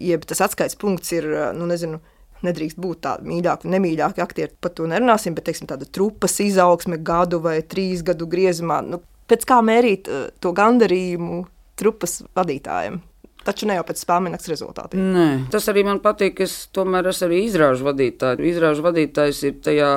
Jeb 0.03 0.25
tas 0.27 0.41
atskaites 0.43 0.81
punkts 0.81 1.13
ir, 1.15 1.29
nu, 1.55 1.69
nezinu, 1.69 2.01
nedrīkst 2.43 2.81
būt 2.81 3.05
tādi 3.05 3.29
mīļāki 3.31 3.69
un 3.69 3.77
nemīļāki 3.77 4.23
aktieri. 4.25 4.57
Par 4.61 4.73
to 4.75 4.89
nerunāsim, 4.91 5.37
bet 5.37 5.47
teiksim, 5.47 5.69
tāda 5.71 5.87
trupas 5.87 6.41
izaugsme 6.43 6.99
gadu 6.99 7.39
vai 7.45 7.61
trīs 7.63 8.03
gadu 8.07 8.27
griezumā. 8.31 8.81
Nu, 8.87 9.03
pēc 9.33 9.49
kā 9.49 9.63
mērīt 9.65 10.13
uh, 10.13 10.29
to 10.43 10.53
gandarījumu 10.57 11.43
trupas 11.81 12.21
vadītājiem. 12.37 13.01
Taču 13.43 13.67
ne 13.67 13.75
jau 13.75 13.85
pēc 13.87 14.05
spēļu 14.05 14.39
rezultātiem. 14.53 15.07
Nē, 15.17 15.29
tas 15.51 15.67
arī 15.73 15.83
man 15.87 15.99
patīk. 16.03 16.45
Es 16.45 16.69
tomēr 16.75 17.09
esmu 17.11 17.27
arī 17.27 17.41
izrāžu 17.49 17.89
vadītājs. 17.89 18.43
Izrāžu 18.53 18.85
vadītājs 18.87 19.43
ir 19.49 19.57
tajā 19.67 19.93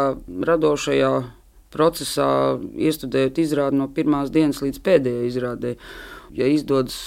radošajā 0.50 1.12
procesā, 1.76 2.30
iestudējot 2.88 3.42
izrādi 3.44 3.80
no 3.82 3.90
pirmās 3.94 4.32
dienas 4.34 4.64
līdz 4.64 4.82
pēdējai 4.86 5.30
izrādē. 5.30 5.76
Ja 6.36 6.50
izdodas 6.50 6.98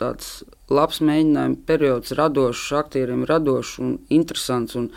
tāds 0.00 0.42
labs 0.72 1.00
mēģinājuma 1.04 1.60
periods, 1.68 2.14
radošs, 2.18 2.66
aktieriem 2.82 3.24
radošs 3.28 3.78
un 3.82 3.94
interesants. 4.12 4.76
Un 4.76 4.90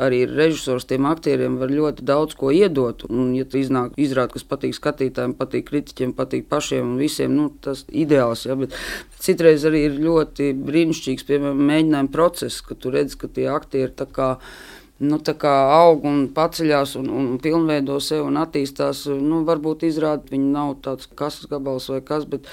arī 0.00 0.22
režisors 0.28 0.86
tiem 0.88 1.06
aktieriem 1.10 1.58
var 1.60 1.72
ļoti 1.72 2.04
daudz 2.08 2.36
ko 2.40 2.50
iedot. 2.54 3.04
Un, 3.10 3.34
ja 3.36 3.46
iznāk 3.60 3.96
izrāda, 4.00 4.32
kas 4.34 4.46
patīk 4.48 4.76
skatītājiem, 4.76 5.36
patīk 5.38 5.68
kritiķiem, 5.68 6.14
patīk 6.16 6.48
pašiem 6.50 6.94
un 6.94 6.98
visiem, 7.00 7.36
nu, 7.36 7.50
tas 7.62 7.84
ir 7.88 8.04
ideāls. 8.06 8.46
Ja? 8.48 8.56
Bet 8.60 8.76
citreiz 9.20 9.66
arī 9.68 9.86
ir 9.88 10.00
ļoti 10.00 10.52
brīnišķīgs, 10.58 11.26
piemēram, 11.28 11.64
mēģinājuma 11.70 12.14
process, 12.14 12.64
ka 12.64 12.78
tu 12.78 12.92
redz, 12.94 13.16
ka 13.20 13.30
tie 13.30 13.48
aktieri 13.52 13.92
tā 13.96 14.08
kā 14.10 14.34
nu, 15.00 15.20
aug 15.40 16.04
un 16.08 16.20
paceļās 16.36 16.94
un, 17.00 17.08
un 17.16 17.32
pilnveido 17.42 17.96
sevi 18.04 18.26
un 18.28 18.40
attīstās. 18.40 19.06
Nu, 19.20 19.42
varbūt 19.48 19.86
izrādīt, 19.88 20.32
viņi 20.34 20.52
nav 20.52 20.76
tāds 20.84 21.08
kasas 21.16 21.48
gabals 21.50 21.88
vai 21.92 22.02
kas, 22.04 22.28
bet 22.28 22.48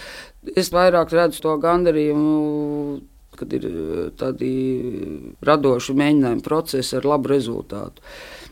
es 0.56 0.72
vairāk 0.76 1.14
redzu 1.16 1.44
to 1.44 1.58
gandarījumu. 1.64 3.02
Kad 3.38 3.56
ir 3.58 3.68
eh, 3.70 4.04
tādi 4.20 4.52
radoši 5.46 5.98
mēģinājumi 5.98 6.46
procesi 6.46 6.98
ar 7.00 7.08
labu 7.08 7.34
rezultātu. 7.34 8.06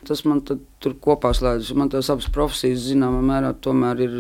Tas 0.06 0.22
man 0.30 0.44
tur 0.46 0.98
kopā 1.02 1.34
slēdzas. 1.34 1.74
Man 1.78 1.90
tās 1.94 2.12
abas 2.14 2.30
profesijas, 2.34 2.86
zināmā 2.92 3.24
mērā, 3.26 3.56
tomēr 3.58 4.04
ir 4.06 4.20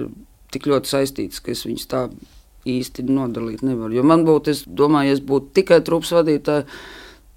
tik 0.53 0.69
ļoti 0.71 0.89
saistītas, 0.89 1.43
ka 1.43 1.53
es 1.53 1.65
viņus 1.67 1.89
tā 1.91 2.07
īsti 2.65 3.05
nodalīt 3.05 3.61
nevaru. 3.65 3.93
Jo 3.99 4.05
man 4.07 4.25
būtu, 4.25 4.53
es 4.53 4.63
domāju, 4.65 5.11
ja 5.11 5.17
es 5.17 5.21
būtu 5.21 5.53
tikai 5.59 5.81
trupas 5.85 6.15
vadītāja, 6.15 6.65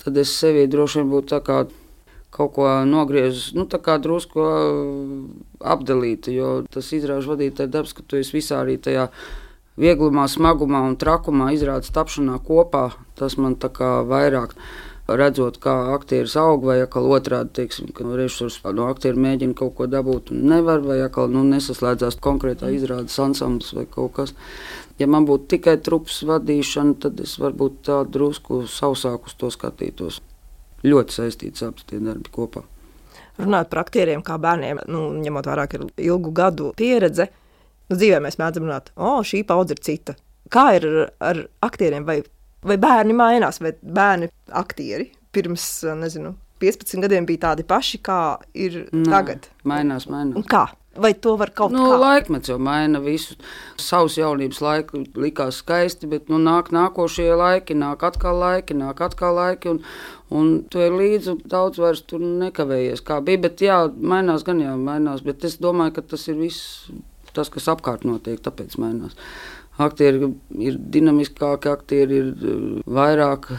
tad 0.05 0.21
es 0.23 0.33
sevi 0.33 0.65
droši 0.71 1.03
vien 1.03 1.13
būtu 1.13 1.35
tā 1.35 1.43
kā 1.45 1.59
kaut 2.35 2.55
ko 2.57 2.69
nogriezis, 2.85 3.53
nu, 3.57 3.65
tā 3.69 3.81
kā 3.83 3.97
drusku 4.01 4.45
apdalīta. 5.61 6.33
Jo 6.33 6.63
tas 6.73 6.91
izrāžu 6.97 7.35
vadītāja 7.35 7.73
darbs, 7.73 7.95
ka 7.97 8.05
tu 8.07 8.21
esi 8.21 8.37
visā 8.37 8.63
arī 8.63 8.79
tajā 8.81 9.09
vieglumā, 9.79 10.27
smagumā 10.31 10.83
un 10.89 10.99
trakumā 11.01 11.53
izrādes 11.57 11.93
tapšanā 11.95 12.39
kopā. 12.45 12.91
Tas 13.19 13.39
man 13.41 13.57
tā 13.57 13.73
kā 13.73 13.99
vairāk. 14.09 14.55
Redzot, 15.09 15.57
kā 15.57 15.73
aktieris 15.95 16.35
aug, 16.37 16.67
vai 16.69 16.83
atkal 16.83 17.07
otrādi, 17.09 17.55
teiksim, 17.57 17.89
ka 17.97 18.05
režisors 18.05 18.59
no 18.77 18.91
aktieru 18.93 19.17
mēģina 19.25 19.57
kaut 19.57 19.73
ko 19.79 19.87
dabūt 19.89 20.35
un 20.35 20.43
nevar, 20.51 20.85
vai 20.85 20.99
atkal 21.01 21.33
nu, 21.33 21.47
nesaslēdzās 21.49 22.21
konkrētā 22.21 22.69
izrādes 22.77 23.17
ansamblis 23.25 23.73
vai 23.73 23.87
kaut 23.89 24.19
kas. 24.21 24.37
Ja 25.01 25.09
man 25.09 25.25
būtu 25.25 25.49
tikai 25.55 25.79
trupas 25.81 26.21
vadīšana, 26.29 26.99
tad 27.01 27.25
es 27.25 27.39
varbūt 27.41 27.87
tā 27.89 28.03
drusku 28.05 28.67
sausāk 28.69 29.31
uz 29.31 29.39
to 29.41 29.49
skatītos 29.55 30.21
ļoti 30.85 31.15
saistīts 31.15 31.65
abas 31.67 31.87
tie 31.89 31.99
darbi 32.03 32.31
kopā. 32.35 32.63
Runājot 33.39 33.71
par 33.71 33.85
aktieriem, 33.85 34.23
kā 34.27 34.39
bērniem, 34.43 34.83
nu, 34.91 35.09
ņemot 35.23 35.47
vērā 35.47 35.67
ilgu 36.03 36.33
gadu 36.35 36.73
pieredzi, 36.79 37.29
nu, 37.89 37.97
dzīvē 37.97 38.23
mēs 38.25 38.39
mēdzam 38.41 38.67
runāt, 38.69 38.93
o, 38.97 39.19
oh, 39.19 39.21
šī 39.27 39.45
paudze 39.49 39.77
ir 39.77 39.85
cita. 39.85 40.17
Kā 40.53 40.71
ir 40.79 40.89
ar, 40.89 40.99
ar 41.31 41.41
aktieriem, 41.69 42.07
vai, 42.09 42.21
vai 42.65 42.79
bērni 42.81 43.17
mainās, 43.17 43.61
vai 43.65 43.75
bērni 43.83 44.31
aktieri 44.57 45.11
pirms, 45.35 45.71
nezinu, 45.99 46.35
15 46.63 47.05
gadiem 47.05 47.27
bija 47.29 47.49
tādi 47.51 47.65
paši, 47.69 48.01
kā 48.03 48.19
ir 48.59 48.85
Nā, 48.91 49.09
tagad? 49.13 49.49
Mainās, 49.69 50.09
mainās. 50.11 50.39
Un 50.41 50.47
kā? 50.49 50.67
Vai 50.99 51.13
to 51.15 51.37
var 51.39 51.53
kaut 51.55 51.71
nu, 51.71 51.85
kā? 51.87 51.99
Laikmets 52.01 52.51
jau 52.51 52.57
maina 52.59 52.99
visu. 53.03 53.37
Savus 53.79 54.17
jaunības 54.19 54.59
laiku 54.65 55.05
likās 55.21 55.61
skaisti, 55.63 56.09
bet 56.11 56.27
nu, 56.33 56.41
nāk 56.43 56.73
nākošie 56.75 57.29
laiki, 57.39 57.77
nāk 57.79 58.03
atkal 58.09 58.41
laiki, 58.43 58.75
nāk 58.79 59.03
atkal 59.07 59.39
laiki. 59.39 59.77
Un, 59.77 59.79
un 60.35 60.51
tu 60.71 60.83
ir 60.83 60.97
līdzi 60.99 61.37
daudz 61.47 61.79
vairs 61.83 62.03
tur 62.09 62.25
nekavējies, 62.25 63.05
kā 63.07 63.21
bija. 63.23 63.45
Bet 63.47 63.63
jā, 63.63 63.79
mainās 63.95 64.47
gan 64.49 64.65
jā, 64.65 64.75
mainās. 64.75 65.23
Bet 65.27 65.47
es 65.47 65.61
domāju, 65.63 66.01
ka 66.01 66.07
tas 66.17 66.27
ir 66.33 66.41
viss 66.41 66.89
tas, 67.37 67.51
kas 67.55 67.69
apkārt 67.73 68.07
notiek, 68.09 68.41
tāpēc 68.43 68.79
mainās. 68.81 69.17
Aktieri 69.79 70.33
ir 70.59 70.79
dinamiskāki, 70.79 71.71
aktieri 71.71 72.23
ir 72.23 72.31
eh, 72.35 72.69
vairāk 72.87 73.51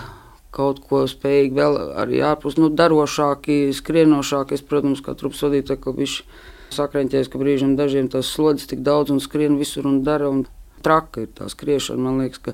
kaut 0.55 0.81
ko 0.89 1.03
spējīgi, 1.07 1.53
vēl 1.55 1.75
arī 2.01 2.23
ārpus, 2.25 2.57
nu, 2.57 2.71
darošāki, 2.73 3.69
skrienošāki. 3.77 4.57
Es, 4.57 4.63
protams, 4.65 5.03
kā 5.05 5.13
trupas 5.15 5.43
vadītāji, 5.45 5.81
ka 5.83 5.93
viņš 5.93 6.15
ir 6.19 6.47
Sakrāņķēs, 6.73 7.29
ka 7.31 7.41
brīžiem 7.41 7.73
dažiem 7.77 8.09
tas 8.13 8.29
slodzes 8.29 8.69
tik 8.69 8.83
daudz 8.85 9.13
un 9.13 9.21
skrien 9.23 9.57
visur 9.57 9.87
un 9.89 10.03
dara. 10.05 10.29
Un 10.29 10.45
traka 10.85 11.25
ir 11.25 11.31
tā 11.35 11.49
skriešana. 11.49 12.03
Man 12.05 12.21
liekas, 12.21 12.41
ka 12.43 12.53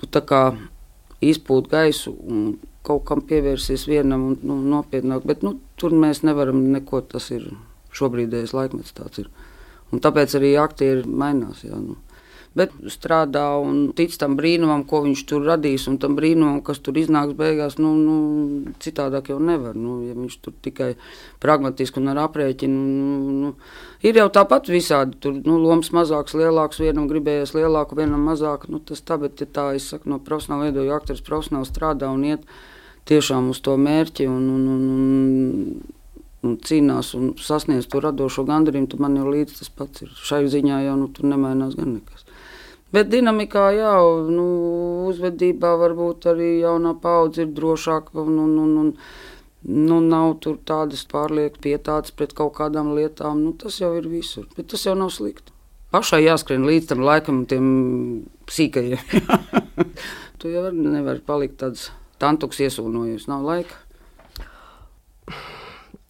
tu 0.00 0.08
tā 0.12 0.22
kā 0.24 0.42
izpūt 1.24 1.70
gaisu 1.72 2.12
un 2.28 2.58
kaut 2.86 3.06
kam 3.08 3.24
pievērsies 3.24 3.88
vienam 3.88 4.26
un 4.30 4.36
nu, 4.44 4.58
nopietnāk. 4.74 5.24
Bet 5.28 5.44
nu, 5.46 5.56
tur 5.80 5.96
mēs 5.96 6.22
nevaram 6.28 6.60
neko. 6.74 7.00
Tas 7.08 7.30
ir 7.34 7.48
šobrīdējais 7.96 8.54
laikmets 8.56 8.94
tāds 8.96 9.24
ir. 9.24 9.32
Un 9.92 10.04
tāpēc 10.04 10.36
arī 10.36 10.52
aktieri 10.60 11.08
mainās. 11.08 11.64
Jā, 11.64 11.78
nu 11.80 11.96
bet 12.58 12.72
strādā 12.90 13.44
un 13.60 13.90
tic 13.96 14.14
tam 14.18 14.34
brīnumam, 14.38 14.84
ko 14.88 15.02
viņš 15.04 15.24
tur 15.28 15.44
radīs, 15.46 15.86
un 15.90 15.98
tam 16.02 16.16
brīnumam, 16.18 16.60
kas 16.64 16.80
tur 16.84 16.96
iznāks 16.98 17.36
beigās. 17.38 17.76
Nu, 17.82 17.92
nu, 17.98 18.16
citādāk 18.82 19.30
jau 19.32 19.38
nevar. 19.42 19.76
Nu, 19.78 19.98
ja 20.06 20.16
viņš 20.16 20.38
tur 20.44 20.56
tikai 20.64 20.90
pragmatiski 21.42 22.00
un 22.00 22.12
ar 22.14 22.22
aprēķinu. 22.26 22.78
Nu, 22.78 23.34
nu, 23.42 23.52
ir 24.06 24.18
jau 24.20 24.28
tāpat 24.38 24.70
visādi. 24.72 25.18
Tur 25.22 25.38
nu, 25.44 25.58
lomas 25.62 25.92
mazāks, 25.94 26.36
lielāks, 26.38 26.80
vienam 26.82 27.08
gribējies 27.10 27.54
lielāku, 27.58 27.98
vienam 27.98 28.24
mazāku. 28.30 28.72
Nu, 28.74 28.82
tas 28.82 29.04
tā, 29.04 29.20
bet 29.20 29.44
ja 29.44 29.50
tā 29.50 29.70
es 29.78 29.90
saku, 29.92 30.10
no 30.10 30.20
profesionāla 30.24 30.70
veidoja 30.70 30.98
aktors 30.98 31.24
profesionāli 31.26 31.70
strādā 31.70 32.10
un 32.14 32.26
iet 32.32 32.48
tiešām 33.08 33.52
uz 33.52 33.62
to 33.64 33.76
mērķi. 33.80 34.28
Un, 34.30 34.50
un, 34.56 34.66
un, 34.74 34.90
un, 34.96 35.97
un 36.46 36.56
cīnās 36.62 37.12
un 37.18 37.32
sasniedz 37.42 37.88
to 37.90 38.02
radošo 38.02 38.44
gandarījumu, 38.48 38.90
tad 38.92 39.02
man 39.02 39.16
jau 39.18 39.26
līdzi 39.32 39.58
tas 39.60 39.72
pats 39.74 40.04
ir. 40.04 40.12
Šai 40.14 40.44
ziņā 40.50 40.82
jau 40.86 40.96
nu, 41.00 41.08
tur 41.14 41.28
nemainās 41.30 41.74
gan 41.78 41.96
nekas. 41.96 42.26
Bet 42.94 43.10
dinamikā, 43.12 43.66
jā, 43.76 43.94
nu, 44.32 44.46
uzvedībā 45.10 45.74
varbūt 45.82 46.30
arī 46.30 46.54
jaunā 46.62 46.94
paudze 47.02 47.44
ir 47.44 47.50
drošāka 47.56 48.16
un, 48.22 48.38
un, 48.46 48.54
un, 48.62 48.78
un 48.84 48.94
nu, 49.68 49.98
nav 50.00 50.38
tur 50.44 50.56
tādas 50.64 51.04
pārlieku 51.10 51.60
pietādes 51.66 52.14
pret 52.16 52.32
kaut 52.38 52.54
kādām 52.56 52.94
lietām. 52.96 53.42
Nu, 53.44 53.52
tas 53.52 53.76
jau 53.82 53.92
ir 53.98 54.08
visur, 54.08 54.48
bet 54.56 54.70
tas 54.72 54.86
jau 54.88 54.96
nav 54.96 55.12
slikti. 55.12 55.52
Pašai 55.92 56.22
jāskrien 56.24 56.64
līdz 56.68 56.90
tam 56.90 57.04
laikam, 57.04 57.44
tiem 57.48 57.68
sīkajiem. 58.52 59.28
tu 60.40 60.52
jau 60.52 60.68
nevari 60.72 61.20
palikt 61.24 61.60
tāds 61.60 61.90
tantuks 62.20 62.60
iesūnojies, 62.64 63.28
nav 63.28 63.44
laika. 63.44 63.84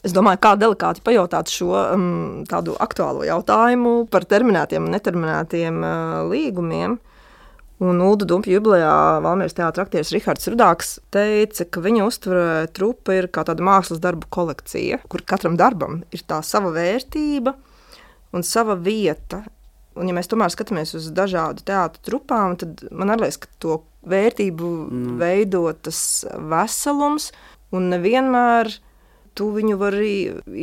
Es 0.07 0.15
domāju, 0.15 0.39
kā 0.45 0.53
delikāti 0.55 1.03
pajautāt 1.03 1.51
šo 1.51 1.73
um, 1.75 2.45
tādu 2.47 2.77
aktuālo 2.79 3.25
jautājumu 3.27 4.05
par 4.13 4.29
terminētiem 4.31 4.87
un 4.87 4.95
neterminētiem 4.95 5.81
uh, 5.83 6.21
līgumiem. 6.31 6.95
Un 7.83 8.01
Ulu 8.03 8.27
Dumpja 8.27 8.57
jubilejā 8.57 8.95
Valmīras 9.23 9.55
teātris 9.55 9.85
aktieris 9.85 10.11
Rihards 10.15 10.49
Rudāks 10.51 10.93
teica, 11.15 11.67
ka 11.67 11.83
viņa 11.83 12.07
uztvere 12.07 12.71
trupa 12.75 13.15
ir 13.15 13.29
kā 13.31 13.45
tāda 13.47 13.63
mākslas 13.67 14.03
darbu 14.03 14.27
kolekcija, 14.35 15.01
kur 15.11 15.23
katram 15.27 15.59
darbam 15.59 16.01
ir 16.15 16.25
tā 16.27 16.41
sava 16.47 16.73
vērtība 16.75 17.55
un 18.35 18.47
sava 18.47 18.79
vieta. 18.79 19.45
Un, 19.99 20.11
ja 20.11 20.15
mēs 20.15 20.31
tomēr 20.31 20.51
skatāmies 20.55 20.95
uz 20.99 21.11
dažādu 21.15 21.67
teātru 21.67 22.03
trupām, 22.07 22.55
tad 22.59 22.83
man 22.95 23.15
liekas, 23.19 23.43
ka 23.43 23.51
to 23.63 23.81
vērtību 24.11 24.75
mm. 24.87 25.15
veido 25.23 25.65
tas 25.75 26.03
veselums 26.51 27.33
un 27.75 27.91
nevienmēr 27.95 28.79
tu 29.39 29.49
viņu 29.55 29.79
vari 29.81 30.13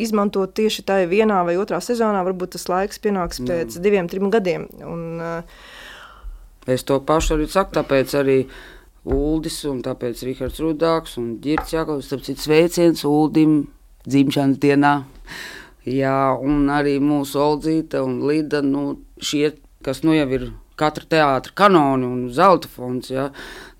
izmantot 0.05 0.53
tieši 0.57 0.85
tajā 0.87 1.09
vienā 1.11 1.41
vai 1.47 1.55
otrā 1.61 1.79
sezonā. 1.83 2.21
Varbūt 2.27 2.55
tas 2.57 2.67
laiks 2.71 3.01
pienāks 3.03 3.41
pēc 3.45 3.77
mm. 3.77 3.83
diviem, 3.85 4.09
trim 4.11 4.31
gadiem. 4.33 4.67
Un, 4.83 5.05
uh, 5.23 6.71
es 6.71 6.83
to 6.87 6.99
pašu 7.07 7.37
arī 7.37 7.49
saku, 7.51 7.77
tāpēc 7.79 8.17
arī. 8.21 8.39
Uldis 9.05 9.59
un 9.69 9.83
tāpēc 9.85 10.23
Rihards 10.25 10.57
Rudāks 10.63 11.19
un 11.21 11.35
Girts 11.37 11.75
Jākovs, 11.75 12.07
tāpēc 12.09 12.31
ir 12.31 12.39
sveiciens 12.41 13.03
Uldim 13.05 13.59
dzimšanas 14.09 14.57
dienā. 14.63 14.93
Jā, 15.85 16.17
un 16.41 16.65
arī 16.73 16.95
mūsu 16.97 17.37
Oldzīte 17.37 18.01
un 18.01 18.23
Lida, 18.25 18.63
nu, 18.65 18.95
šie, 19.21 19.51
kas 19.85 20.01
nu 20.01 20.15
jau 20.17 20.25
ir 20.33 20.47
katra 20.79 21.05
teātra 21.09 21.53
kanoni 21.61 22.07
un 22.07 22.23
zelta 22.33 22.69
fonds, 22.71 23.11
jā, 23.13 23.29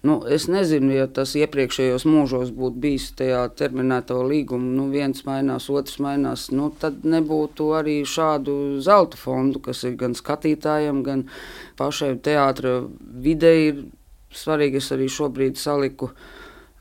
Nu, 0.06 0.20
es 0.30 0.44
nezinu, 0.52 0.91
ja 0.94 1.06
tas 1.10 1.32
iepriekšējos 1.39 2.04
mūžos 2.06 2.52
būtu 2.54 2.82
bijis 2.84 3.08
tajā 3.18 3.39
terminēto 3.58 4.20
līgumu, 4.28 4.68
nu 4.78 4.84
viens 4.91 5.24
mainās, 5.26 5.65
otrs 5.74 5.98
mainās, 6.04 6.50
nu, 6.54 6.68
tad 6.82 7.08
nebūtu 7.10 7.72
arī 7.80 7.96
šādu 8.06 8.84
zelta 8.86 9.18
fondu, 9.18 9.63
kas 9.65 9.82
ir 9.88 9.96
gan 9.98 10.13
skatītājiem, 10.13 11.00
gan 11.08 11.24
pašai 11.80 12.12
teātra 12.28 12.84
videi. 13.26 13.72
Svarīgi 14.36 14.78
es 14.82 14.91
arī 14.91 15.08
šobrīd 15.10 15.58
saliku 15.58 16.12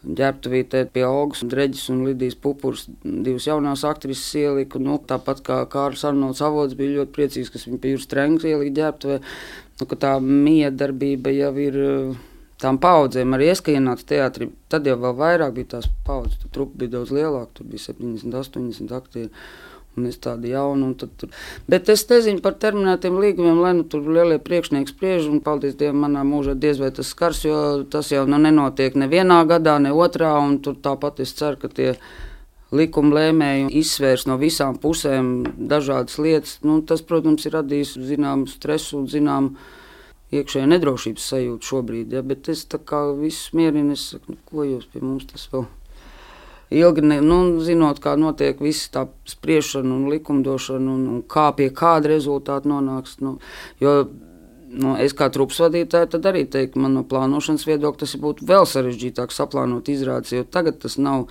ģērbtuvītē 0.05 0.85
pie 0.93 1.07
Olgas 1.07 1.47
Dreģis 1.49 1.87
un 1.95 2.05
Lidijas 2.05 2.37
Pupurs 2.37 2.85
divas 3.05 3.47
jaunās 3.49 3.87
aktrises 3.89 4.35
ieliku. 4.43 4.83
Nu, 4.83 4.99
tāpat 4.99 5.41
kā 5.47 5.63
Kārlis 5.71 6.05
Arnolds 6.05 6.43
Avots 6.45 6.77
bija 6.77 6.99
ļoti 6.99 7.15
priecīgs, 7.15 7.55
ka 7.55 7.63
viņa 7.63 7.81
pie 7.81 7.95
jūras 7.95 8.11
trenks 8.11 8.51
ielika 8.51 8.77
ģērbtuvē. 8.83 9.19
Nu, 9.81 9.91
tā 10.05 10.15
miedarbība 10.21 11.33
jau 11.39 11.55
ir 11.71 11.83
tām 12.65 12.81
paudzēm 12.83 13.37
arī 13.37 13.53
ienācu 13.53 14.09
teātrī, 14.09 14.49
tad 14.73 14.89
jau 14.89 14.97
vairāk 15.05 15.55
bija 15.59 15.77
tās 15.77 15.91
paudzes. 16.07 16.41
Tur 16.43 16.57
trupa 16.57 16.83
bija 16.83 16.97
daudz 16.97 17.13
lielāka, 17.15 17.53
tur 17.61 17.71
bija 17.71 17.93
70, 17.93 18.35
80 18.41 18.97
aktieri. 18.97 19.31
Un 19.95 20.09
es 20.11 20.17
tādu 20.19 20.49
jaunu, 20.51 20.89
un 20.89 20.95
tur. 20.99 21.29
Bet 21.71 21.87
es 21.93 22.03
nezinu 22.11 22.43
par 22.43 22.57
terminētiem 22.59 23.15
līgumiem, 23.15 23.61
lai 23.63 23.77
nu 23.79 23.85
tur 23.87 24.03
lielie 24.11 24.41
priekšnieki 24.43 24.91
spriež, 24.91 25.29
un 25.31 25.39
paldies 25.45 25.77
Dievam, 25.79 26.01
manā 26.03 26.25
mūžā 26.27 26.57
diez 26.59 26.81
vai 26.83 26.91
tas 26.91 27.13
skars, 27.15 27.45
jo 27.47 27.59
tas 27.91 28.11
jau 28.11 28.25
nu 28.27 28.41
nenotiek 28.43 28.97
ne 28.99 29.07
vienā 29.13 29.39
gadā, 29.47 29.77
ne 29.79 29.95
otrā, 29.95 30.33
un 30.43 30.59
tur 30.67 30.75
tāpat 30.83 31.23
es 31.23 31.37
ceru, 31.39 31.61
ka 31.63 31.71
tie 31.71 31.93
likuma 32.75 33.21
lēmēji 33.21 33.71
izsvērs 33.85 34.27
no 34.27 34.35
visām 34.41 34.81
pusēm 34.83 35.31
dažādas 35.71 36.19
lietas. 36.19 36.59
Nu, 36.67 36.81
tas, 36.83 37.05
protams, 37.07 37.47
ir 37.47 37.55
radījis 37.61 37.95
zināmu 38.11 38.51
stresu 38.51 38.99
un 38.99 39.07
zināmu 39.15 39.55
iekšēju 40.41 40.71
nedrošības 40.73 41.31
sajūtu 41.33 41.71
šobrīd, 41.71 42.13
ja, 42.17 42.25
bet 42.27 42.51
es 42.53 42.67
tā 42.71 42.81
kā 42.83 43.07
viss 43.19 43.53
mierinu, 43.57 43.95
es 43.97 44.11
saku, 44.13 44.35
nu, 44.35 44.43
ko 44.51 44.67
jūs 44.67 44.87
pie 44.93 45.03
mums 45.05 45.27
tas 45.31 45.49
vēl 45.53 45.67
ilgi 46.75 47.05
ne, 47.05 47.21
nu, 47.23 47.41
zinot, 47.65 48.01
kā 48.03 48.15
notiek 48.19 48.61
viss 48.63 48.91
tā 48.93 49.07
spriešana 49.29 49.95
un 49.95 50.07
likumdošana 50.13 50.95
un, 50.95 51.03
un 51.17 51.25
kā 51.31 51.51
pie 51.57 51.71
kāda 51.75 52.11
rezultāta 52.15 52.71
nonāks. 52.71 53.19
Nu, 53.23 53.37
jo, 53.83 53.95
nu, 54.75 54.95
es 55.01 55.15
kā 55.17 55.29
trupas 55.33 55.61
vadītāja, 55.65 56.11
tad 56.17 56.27
arī 56.31 56.45
teiktu, 56.51 56.81
man 56.83 56.97
no 56.99 57.05
plānošanas 57.09 57.67
viedokļa 57.69 58.05
tas 58.05 58.17
būtu 58.21 58.49
vēl 58.49 58.67
sarežģītāk 58.71 59.35
saplānot 59.35 59.91
izrādes, 59.93 60.35
jo 60.35 60.47
tagad 60.57 60.81
tas 60.83 60.99
nav 60.99 61.29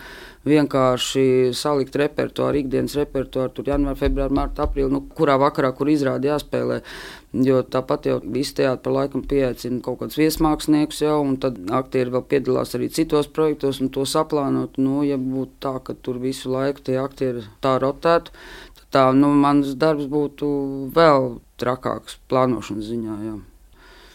vienkārši 0.48 1.54
salikt 1.56 1.96
repertuāru, 2.00 2.60
ikdienas 2.60 2.98
repertuāru, 3.00 3.52
tur 3.56 3.70
janvāra, 3.72 3.98
februāra, 4.00 4.34
marta, 4.34 4.66
aprīļa, 4.68 4.92
nu, 4.92 5.04
kurā 5.16 5.38
vakarā, 5.40 5.72
kur 5.76 5.92
izrādi 5.92 6.28
jāspēlē. 6.28 6.82
Jo 7.48 7.62
tāpat 7.66 8.10
jau 8.10 8.18
visi 8.22 8.58
teātris 8.60 8.84
pa 8.84 8.92
laikam 8.94 9.24
pieaicina 9.30 9.80
kaut 9.86 10.02
kādus 10.02 10.20
viesmāksliniekus, 10.20 11.00
jau, 11.06 11.16
un 11.26 11.38
tad 11.42 11.58
aktieri 11.74 12.14
vēl 12.14 12.26
piedalās 12.30 12.76
arī 12.78 12.92
citos 12.94 13.32
projektos, 13.32 13.80
un 13.82 13.90
to 13.94 14.04
saplānot. 14.10 14.78
Nu, 14.78 15.00
ja 15.08 15.18
būtu 15.22 15.58
tā, 15.64 15.78
ka 15.86 15.96
tur 15.96 16.20
visu 16.22 16.52
laiku 16.54 16.84
tie 16.90 17.00
aktieri 17.02 17.46
tā 17.64 17.78
rotētu, 17.82 18.36
tad 18.82 18.86
tā, 18.94 19.08
nu, 19.18 19.32
mans 19.40 19.74
darbs 19.80 20.12
būtu 20.12 20.52
vēl 20.94 21.40
trakāks 21.64 22.20
plānošanas 22.30 22.92
ziņā. 22.92 23.18
Jā 23.30 23.40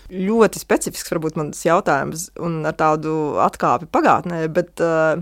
ļoti 0.09 0.61
specifisks, 0.63 1.11
varbūt 1.13 1.35
mans 1.37 1.59
jautājums, 1.67 2.31
un 2.41 2.63
ar 2.65 2.73
tādu 2.81 3.11
atkāpi 3.45 3.91
pagātnē, 3.93 4.39
bet 4.49 4.81
uh, 4.81 5.21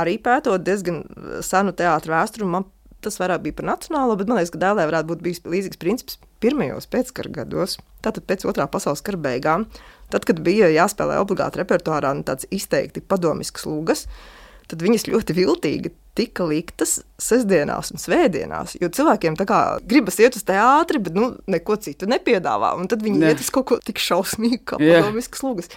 arī 0.00 0.16
pētot 0.22 0.64
diezgan 0.64 1.02
senu 1.44 1.74
teātru 1.76 2.14
vēsturi, 2.14 2.48
man 2.48 2.68
tas 3.04 3.18
vairāk 3.20 3.42
bija 3.44 3.58
par 3.58 3.68
nacionālo, 3.74 4.16
bet 4.16 4.30
man 4.30 4.40
liekas, 4.40 4.52
ka 4.54 4.62
dēlē 4.62 4.86
varētu 4.88 5.10
būt 5.10 5.24
bijis 5.24 5.42
līdzīgs 5.44 5.80
princips 5.80 6.20
pirmajos 6.44 6.88
pēckara 6.92 7.32
gados, 7.40 7.78
tātad 8.04 8.24
pēc 8.28 8.46
otrā 8.48 8.66
pasaules 8.70 9.04
kara 9.04 9.20
beigām. 9.20 9.66
Tad, 10.12 10.26
kad 10.28 10.40
bija 10.44 10.70
jāspēlē 10.72 11.18
obligāti 11.22 11.60
repertuārā 11.62 12.12
nu, 12.16 12.24
tāds 12.26 12.48
izteikti 12.52 13.02
padomisks 13.04 13.64
lūgas, 13.68 14.06
tad 14.70 14.84
viņas 14.84 15.08
ļoti 15.10 15.36
viltīgi 15.36 15.92
tika 16.14 16.46
liktas 16.46 17.00
sestdienās 17.20 17.90
un 17.92 18.00
svētdienās. 18.00 18.76
Jo 18.80 18.90
cilvēkiem 18.94 19.36
kā, 19.40 19.60
gribas 19.88 20.20
iet 20.22 20.38
uz 20.38 20.44
teātri, 20.46 21.00
bet 21.02 21.16
nu, 21.16 21.32
neko 21.50 21.76
citu 21.82 22.08
nepiedāvā. 22.10 22.74
Un 22.78 22.88
tad 22.90 23.02
viņi 23.04 23.20
ne. 23.20 23.32
iet 23.32 23.42
uz 23.42 23.50
kaut 23.54 23.68
ko 23.72 23.80
tik 23.82 24.00
šausmīgu, 24.02 24.62
kā 24.70 24.78
padomisks 24.78 25.42
lūgas. 25.44 25.72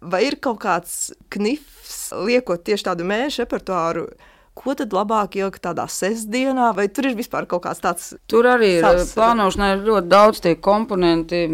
Vai 0.00 0.24
ir 0.28 0.38
kaut 0.42 0.60
kāds 0.62 1.12
knifs, 1.34 2.10
liekot 2.14 2.62
tieši 2.66 2.90
tādu 2.90 3.06
mēnešu 3.08 3.42
repertuāru? 3.42 4.08
Ko 4.58 4.74
tad 4.74 4.94
labāk 4.94 5.36
ielikt 5.38 5.62
tādā 5.62 5.84
sestdienā, 5.90 6.72
vai 6.74 6.88
tur 6.90 7.06
ir 7.10 7.18
vispār 7.18 7.46
kaut 7.50 7.62
kāds 7.66 7.82
tāds? 7.82 8.08
Tur 8.30 8.46
arī 8.50 8.72
ir 8.78 8.86
savs... 8.86 9.12
plānošanā 9.14 9.72
ir 9.74 9.84
ļoti 9.86 10.10
daudz 10.10 10.42
tie 10.42 10.56
komponenti. 10.58 11.44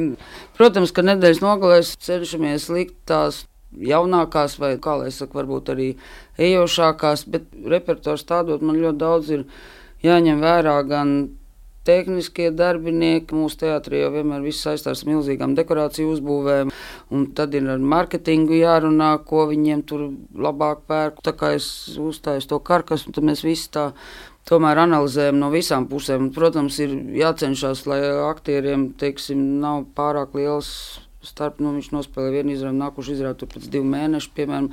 Protams, 0.56 0.92
ka 0.92 1.04
nedēļas 1.04 1.42
nogalēs 1.44 1.94
cenšamies 2.04 2.70
likt 2.72 2.96
tās 3.08 3.42
jaunākās, 3.74 4.56
vai 4.60 4.74
kā 4.80 4.96
lai 5.02 5.12
saka, 5.12 5.40
varbūt 5.40 5.72
arī 5.74 5.88
ejošākās, 6.40 7.26
bet 7.28 7.48
repertuārs 7.74 8.24
tādot 8.28 8.64
man 8.64 8.80
ļoti 8.80 9.00
daudz 9.00 9.32
ir 9.36 9.46
jāņem 10.04 10.44
vērā 10.44 10.76
gan 10.88 11.16
tehniskie 11.86 12.50
darbinieki. 12.54 13.36
Mūsu 13.36 13.60
teātrī 13.64 14.02
jau 14.02 14.10
vienmēr 14.14 14.44
viss 14.44 14.64
saistās 14.66 15.04
ar 15.04 15.10
milzīgām 15.12 15.56
dekorāciju 15.58 16.12
uzbūvēm, 16.16 16.72
un 17.14 17.26
tad 17.36 17.54
ir 17.56 17.68
ar 17.76 17.82
mārketingu 17.94 18.58
jārunā, 18.58 19.14
ko 19.28 19.46
viņiem 19.50 19.84
tur 19.88 20.08
labāk 20.34 20.84
pērk. 20.90 21.22
Tā 21.24 21.34
kā 21.38 21.54
es 21.58 21.68
uzstāju 22.00 22.46
to 22.50 22.60
karkasu, 22.64 23.14
tad 23.14 23.26
mēs 23.28 23.44
visi 23.46 23.70
tā 23.74 23.90
tomēr 24.48 24.82
analizējam 24.84 25.40
no 25.40 25.50
visām 25.54 25.88
pusēm. 25.88 26.30
Protams, 26.34 26.78
ir 26.84 26.92
jācenšas, 27.20 27.86
lai 27.90 28.02
aktieriem 28.28 28.90
teiksim, 29.00 29.40
nav 29.62 29.86
pārāk 29.96 30.36
liels 30.36 30.70
starp, 31.28 31.60
nu, 31.64 31.72
viņš 31.76 31.90
nospēlē 31.94 32.32
vienu 32.34 32.54
izrādi, 32.54 32.80
nākuši 32.80 33.14
izrādi 33.16 33.48
pēc 33.50 33.68
divu 33.72 33.88
mēnešu, 33.92 34.32
piemēram, 34.36 34.68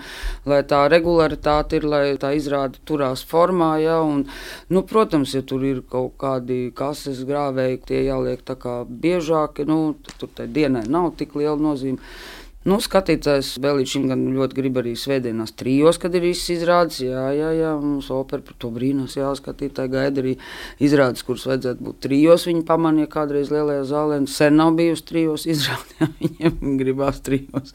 lai 0.49 0.61
tā 0.67 0.81
regularitāte 0.91 1.79
ir, 1.79 1.87
lai 1.93 2.03
tā 2.21 2.33
izrāde 2.37 2.81
turās 2.87 3.23
formā, 3.27 3.71
ja, 3.83 3.99
un, 4.05 4.25
nu, 4.69 4.83
protams, 4.87 5.35
ja 5.37 5.43
tur 5.45 5.65
ir 5.67 5.81
kaut 5.91 6.17
kādi 6.21 6.67
kases 6.75 7.23
grāvēji, 7.27 7.81
tie 7.87 8.03
jāliek 8.05 8.43
tā 8.45 8.57
kā 8.59 8.81
biežāk, 8.85 9.63
nu, 9.69 9.95
tur 10.17 10.31
tai 10.35 10.49
dienai 10.51 10.85
nav 10.89 11.13
tik 11.19 11.35
liela 11.39 11.59
nozīme. 11.61 11.99
Nu, 12.61 12.75
skatītājs 12.77 13.55
vēl 13.57 13.79
līdz 13.79 13.89
šim 13.89 14.03
ļoti 14.35 14.53
grib 14.59 14.75
arī 14.77 14.91
svētdienās 14.99 15.55
trijos, 15.57 15.97
kad 15.97 16.13
ir 16.13 16.27
izrādes. 16.29 16.99
Jā, 17.01 17.23
jā, 17.33 17.47
jā 17.57 17.71
mums 17.81 18.11
opera 18.13 18.43
par 18.45 18.53
to 18.61 18.69
brīnās, 18.75 19.15
jā, 19.17 19.31
skatītāji 19.39 19.89
gaida 19.89 20.21
arī 20.21 20.35
izrādes, 20.77 21.25
kuras 21.25 21.47
vajadzētu 21.49 21.87
būt 21.87 21.97
trijos. 22.05 22.45
Viņi 22.45 22.61
pamanīja 22.67 23.09
kādreiz 23.15 23.49
lielajā 23.49 23.87
zālē, 23.89 24.19
un 24.21 24.27
sen 24.29 24.59
nav 24.61 24.75
bijusi 24.77 25.07
trijos 25.09 25.47
izrāde, 25.49 25.97
jā, 26.05 26.11
viņiem 26.21 26.77
gribās 26.83 27.23
trijos. 27.25 27.73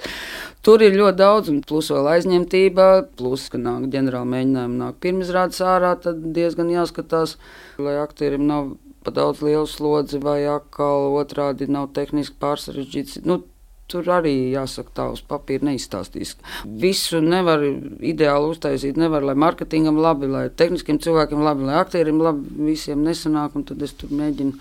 Tur 0.63 0.87
ir 0.87 0.95
ļoti 1.01 1.19
daudz, 1.19 1.51
un 1.51 1.59
plus 1.67 1.91
vēl 1.91 2.13
aizņemtība, 2.13 2.87
plus, 3.19 3.49
ka 3.51 3.59
nāk 3.59 3.91
ģenerāla 3.91 4.31
mēģinājuma, 4.37 4.81
nāk 4.85 5.03
pirmizrādes 5.03 5.65
ārā, 5.67 5.97
tad 5.99 6.23
diezgan 6.39 6.71
jāskatās, 6.71 7.35
lai 7.83 7.99
aktierim 8.05 8.47
nav 8.47 8.77
pa 9.03 9.11
daudz 9.15 9.43
lielu 9.43 9.67
slodzi 9.71 10.23
vai 10.23 10.41
atkal 10.51 11.11
otrādi 11.19 11.67
nav 11.71 11.91
tehniski 11.95 12.39
pārsarežģīts. 12.43 13.21
Nu, 13.27 13.43
Tur 13.87 14.09
arī 14.11 14.35
jāsaka, 14.51 14.91
tā 14.99 15.05
uz 15.15 15.21
papīra 15.23 15.69
neizstāstīs. 15.69 16.35
Visu 16.83 17.21
nevar 17.23 17.63
ideāli 17.63 18.49
uztaisīt. 18.51 18.99
Nevar, 18.99 19.23
lai 19.23 19.37
mārketingam 19.39 20.01
labi, 20.03 20.27
lai 20.31 20.49
tehniskiem 20.51 20.99
cilvēkiem 21.05 21.45
labi, 21.47 21.69
lai 21.69 21.77
aktieriem 21.79 22.19
labi, 22.19 22.51
visiem 22.73 23.05
nesanāk. 23.07 23.55
Tad 23.69 23.85
es 23.87 23.95
tur 23.95 24.11
mēģinu 24.11 24.59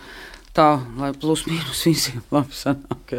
tā, 0.53 0.69
lai 1.01 1.09
plus 1.17 1.47
mīnus 1.49 1.81
visiem 1.89 2.21
labi 2.35 2.53
sanāk. 2.53 3.15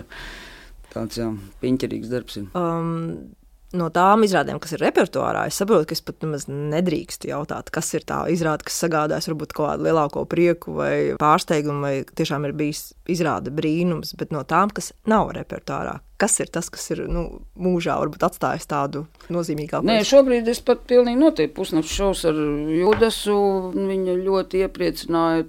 Tāds 0.95 1.19
jau 1.19 1.33
piņķerīgs 1.65 2.15
darbs 2.15 2.39
ir. 2.39 2.47
Um, 2.55 3.35
no 3.75 3.89
tām 3.95 4.23
izrādēm, 4.27 4.61
kas 4.63 4.77
ir 4.77 4.85
repertuārā, 4.85 5.47
es 5.51 5.59
saprotu, 5.59 5.89
ka 5.91 5.97
es 5.97 6.03
pat 6.07 6.23
nemaz 6.23 6.47
nedrīkstu 6.51 7.31
jautāt, 7.33 7.73
kas 7.75 7.91
ir 7.99 8.07
tā 8.07 8.23
izrāde, 8.33 8.67
kas 8.67 8.79
sagādājas 8.85 9.31
varbūt 9.33 9.55
kaut 9.57 9.73
kādu 9.73 9.89
lielāko 9.89 10.25
prieku 10.31 10.77
vai 10.79 10.97
pārsteigumu, 11.21 11.83
vai 11.83 11.95
tiešām 12.07 12.47
ir 12.47 12.57
bijis 12.57 12.91
izrāde 13.11 13.53
brīnums, 13.55 14.15
bet 14.19 14.35
no 14.35 14.45
tām, 14.47 14.73
kas 14.75 14.93
nav 15.11 15.33
repertuārā. 15.37 15.99
Kas 16.17 16.39
ir 16.41 16.49
tas, 16.49 16.71
kas 16.73 16.87
ir 16.95 17.03
nu, 17.13 17.27
mūžā 17.61 17.99
varbūt 18.01 18.23
atstājis 18.25 18.65
tādu 18.71 19.03
nozīmīgāku? 19.29 19.85
Nē, 19.85 19.99
šobrīd 20.09 20.49
es 20.49 20.63
pat 20.65 20.87
pilnīgi 20.89 21.21
noteikti 21.21 21.53
pusnakts 21.59 21.93
šovs 21.93 22.25
ar 22.31 22.39
Judasu. 22.73 23.37
Viņa 23.77 24.15
ļoti 24.23 24.63
iepriecināja 24.65 25.45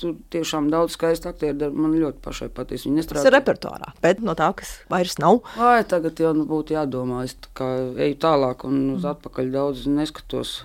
tur 0.00 0.16
tiešām 0.32 0.70
daudz 0.72 0.96
skaistu 0.96 1.30
aktieru. 1.30 1.70
Man 1.76 1.94
ļoti 1.98 2.22
pašai 2.24 2.50
patīk. 2.56 2.82
Viņi 2.86 3.00
nestrādā. 3.00 3.22
Tas 3.22 3.30
ir 3.30 3.36
repertuārā, 3.36 3.92
bet 4.04 4.24
no 4.24 4.34
tā, 4.38 4.50
kas 4.56 4.72
vairs 4.92 5.18
nav. 5.22 5.42
Vai 5.58 5.82
tagad 5.88 6.20
jau 6.22 6.32
nu, 6.36 6.46
būtu 6.48 6.76
jādomā, 6.76 7.24
es 7.28 7.36
eju 7.60 8.18
tālāk 8.22 8.66
un 8.68 8.82
uz 8.96 9.04
mm. 9.04 9.10
atpakaļ 9.14 9.54
daudz 9.54 9.86
neskatos. 9.90 10.60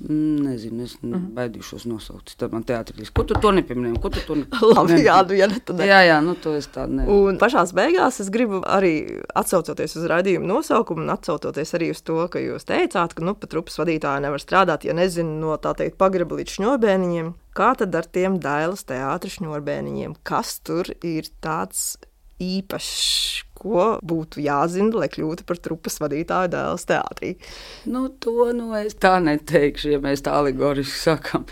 Mm, 0.00 0.44
nezinu, 0.46 0.84
es 0.84 0.94
mm 1.02 1.14
-hmm. 1.14 1.30
baidīšos 1.34 1.86
nosaukt. 1.90 2.36
Tad 2.38 2.52
man 2.52 2.62
teātris, 2.62 3.10
ko 3.10 3.24
tu 3.24 3.34
to 3.34 3.50
nepieminēji? 3.50 4.00
Ko 4.02 4.08
tu 4.08 4.20
to 4.26 4.34
nepieminēji? 4.34 4.74
Labi, 4.76 4.92
jā, 5.02 5.16
nu, 5.26 5.34
ja 5.34 5.46
ne, 5.46 5.58
tad 5.64 5.76
ne. 5.76 5.86
Jā, 5.86 6.00
jā, 6.06 6.20
nu 6.22 6.34
to 6.34 6.54
es 6.54 6.68
tādu 6.68 6.92
nevaru. 6.92 7.26
Un 7.28 7.38
pašās 7.38 7.74
beigās 7.74 8.20
es 8.20 8.30
gribu 8.30 8.62
arī 8.62 9.22
atsaucoties 9.34 9.96
uz 9.96 10.04
raidījumu 10.04 10.46
nosaukumu 10.46 11.02
un 11.02 11.10
atsaucoties 11.10 11.74
arī 11.74 11.90
uz 11.90 12.02
to, 12.02 12.28
ka 12.28 12.38
jūs 12.38 12.64
teicāt, 12.64 13.14
ka, 13.14 13.24
nu, 13.24 13.34
pat 13.34 13.50
trupas 13.50 13.78
vadītāji 13.78 14.22
nevar 14.22 14.38
strādāt, 14.38 14.84
ja 14.84 14.94
nezinu 14.94 15.40
no 15.40 15.56
tā 15.56 15.74
teikt 15.74 15.98
pagraba 15.98 16.36
līdz 16.36 16.50
šņobēniņiem. 16.58 17.34
Kā 17.54 17.74
tad 17.74 17.94
ar 17.94 18.06
tiem 18.06 18.38
dailas 18.38 18.84
teātris 18.84 19.40
šņurbēniņiem? 19.40 20.14
Kas 20.22 20.60
tur 20.60 20.86
ir 21.02 21.26
tāds 21.42 21.98
īpašs, 22.38 23.44
ko 23.58 23.90
būtu 24.06 24.42
jāzina, 24.44 25.02
lai 25.02 25.10
kļūtu 25.12 25.46
par 25.48 25.60
trupas 25.62 25.98
vadītāju 26.02 26.52
dēls 26.54 26.86
teātrī? 26.88 27.34
Nu, 27.90 28.06
to 28.22 28.50
nu, 28.56 28.70
es 28.78 28.96
tā 28.98 29.18
neteikšu, 29.24 29.92
ja 29.96 30.02
mēs 30.02 30.24
tā 30.26 30.36
alegoriski 30.38 31.02
sakām. 31.02 31.48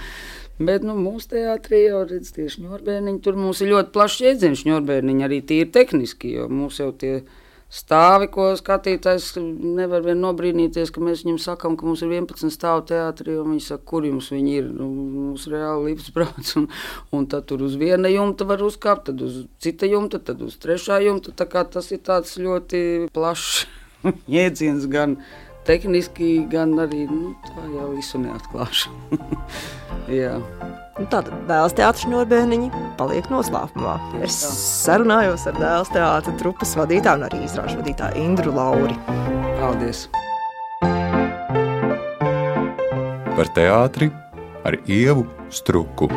Bet 0.57 0.87
nu, 0.87 0.95
mūsu 0.97 1.35
teātrī 1.35 1.83
jau 1.85 2.05
redz, 2.09 2.31
tieši 2.33 2.63
ņurbēniņi. 2.65 3.19
Tur 3.25 3.37
mums 3.37 3.61
ir 3.61 3.75
ļoti 3.75 3.93
plašs 3.93 4.23
jēdziens 4.25 4.63
ņurbēniņi, 4.69 5.27
arī 5.27 5.43
tīri 5.45 5.69
tehniski, 5.75 6.33
jo 6.39 6.47
mūs 6.49 6.81
jau 6.81 6.95
tie 6.97 7.19
ir 7.19 7.27
stāvi, 7.73 8.29
ko 8.33 8.49
skatītājs 8.59 9.33
nevar 9.41 10.05
vien 10.07 10.21
nobrīnīties, 10.23 10.93
ka 10.95 11.03
mēs 11.03 11.25
viņam 11.25 11.39
sakām, 11.43 11.77
ka 11.79 11.87
mums 11.89 12.03
ir 12.05 12.13
11 12.15 12.53
stāvu 12.55 12.85
teātrī, 12.91 13.35
un 13.41 13.55
viņi 13.55 13.65
saka, 13.67 13.85
kur 13.91 14.07
jums 14.07 14.31
viņi 14.33 14.55
ir. 14.61 14.69
Nu, 14.71 14.89
mums 14.91 15.49
reāli 15.51 15.93
lips 15.93 16.13
brauc, 16.15 16.53
un, 16.61 16.69
un 17.17 17.27
tad 17.31 17.49
tur 17.51 17.65
uz 17.67 17.75
viena 17.81 18.13
jumta 18.13 18.47
var 18.49 18.63
uzkāpt, 18.67 19.09
tad 19.11 19.25
uz 19.27 19.43
cita 19.63 19.89
jumta, 19.91 20.23
tad 20.23 20.45
uz 20.47 20.59
trešā 20.63 21.01
jumta. 21.07 21.35
Tā 21.37 21.49
kā 21.51 21.67
tas 21.67 21.91
ir 21.95 22.05
tāds 22.07 22.37
ļoti 22.39 23.11
plašs 23.17 23.67
jēdziens 24.37 24.87
gan 24.93 25.19
tehniski, 25.67 26.31
gan 26.51 26.75
arī 26.83 27.05
nu, 27.11 27.35
tā 27.47 27.67
jau 27.75 27.91
visu 27.95 28.21
neatklāšu. 28.23 28.93
Jā. 30.21 30.37
Nu, 30.97 31.05
Tātad 31.13 31.33
dēls 31.49 31.75
teātris 31.77 32.07
Norbēniņi 32.09 32.71
paliek 32.97 33.27
noslēpumā. 33.29 33.97
Es 34.25 34.39
sarunājos 34.87 35.45
ar 35.51 35.59
dēls 35.61 35.93
teātra 35.93 36.33
trupas 36.41 36.73
vadītāju 36.79 37.21
un 37.21 37.27
arī 37.29 37.43
izrāžu 37.45 37.83
vadītāju 37.83 38.23
Indru 38.23 38.55
Lauri. 38.57 38.97
Paldies! 39.61 40.07
Par 43.37 43.53
teātri 43.53 44.09
ar 44.65 44.81
ievu 44.89 45.27
struku. 45.53 46.09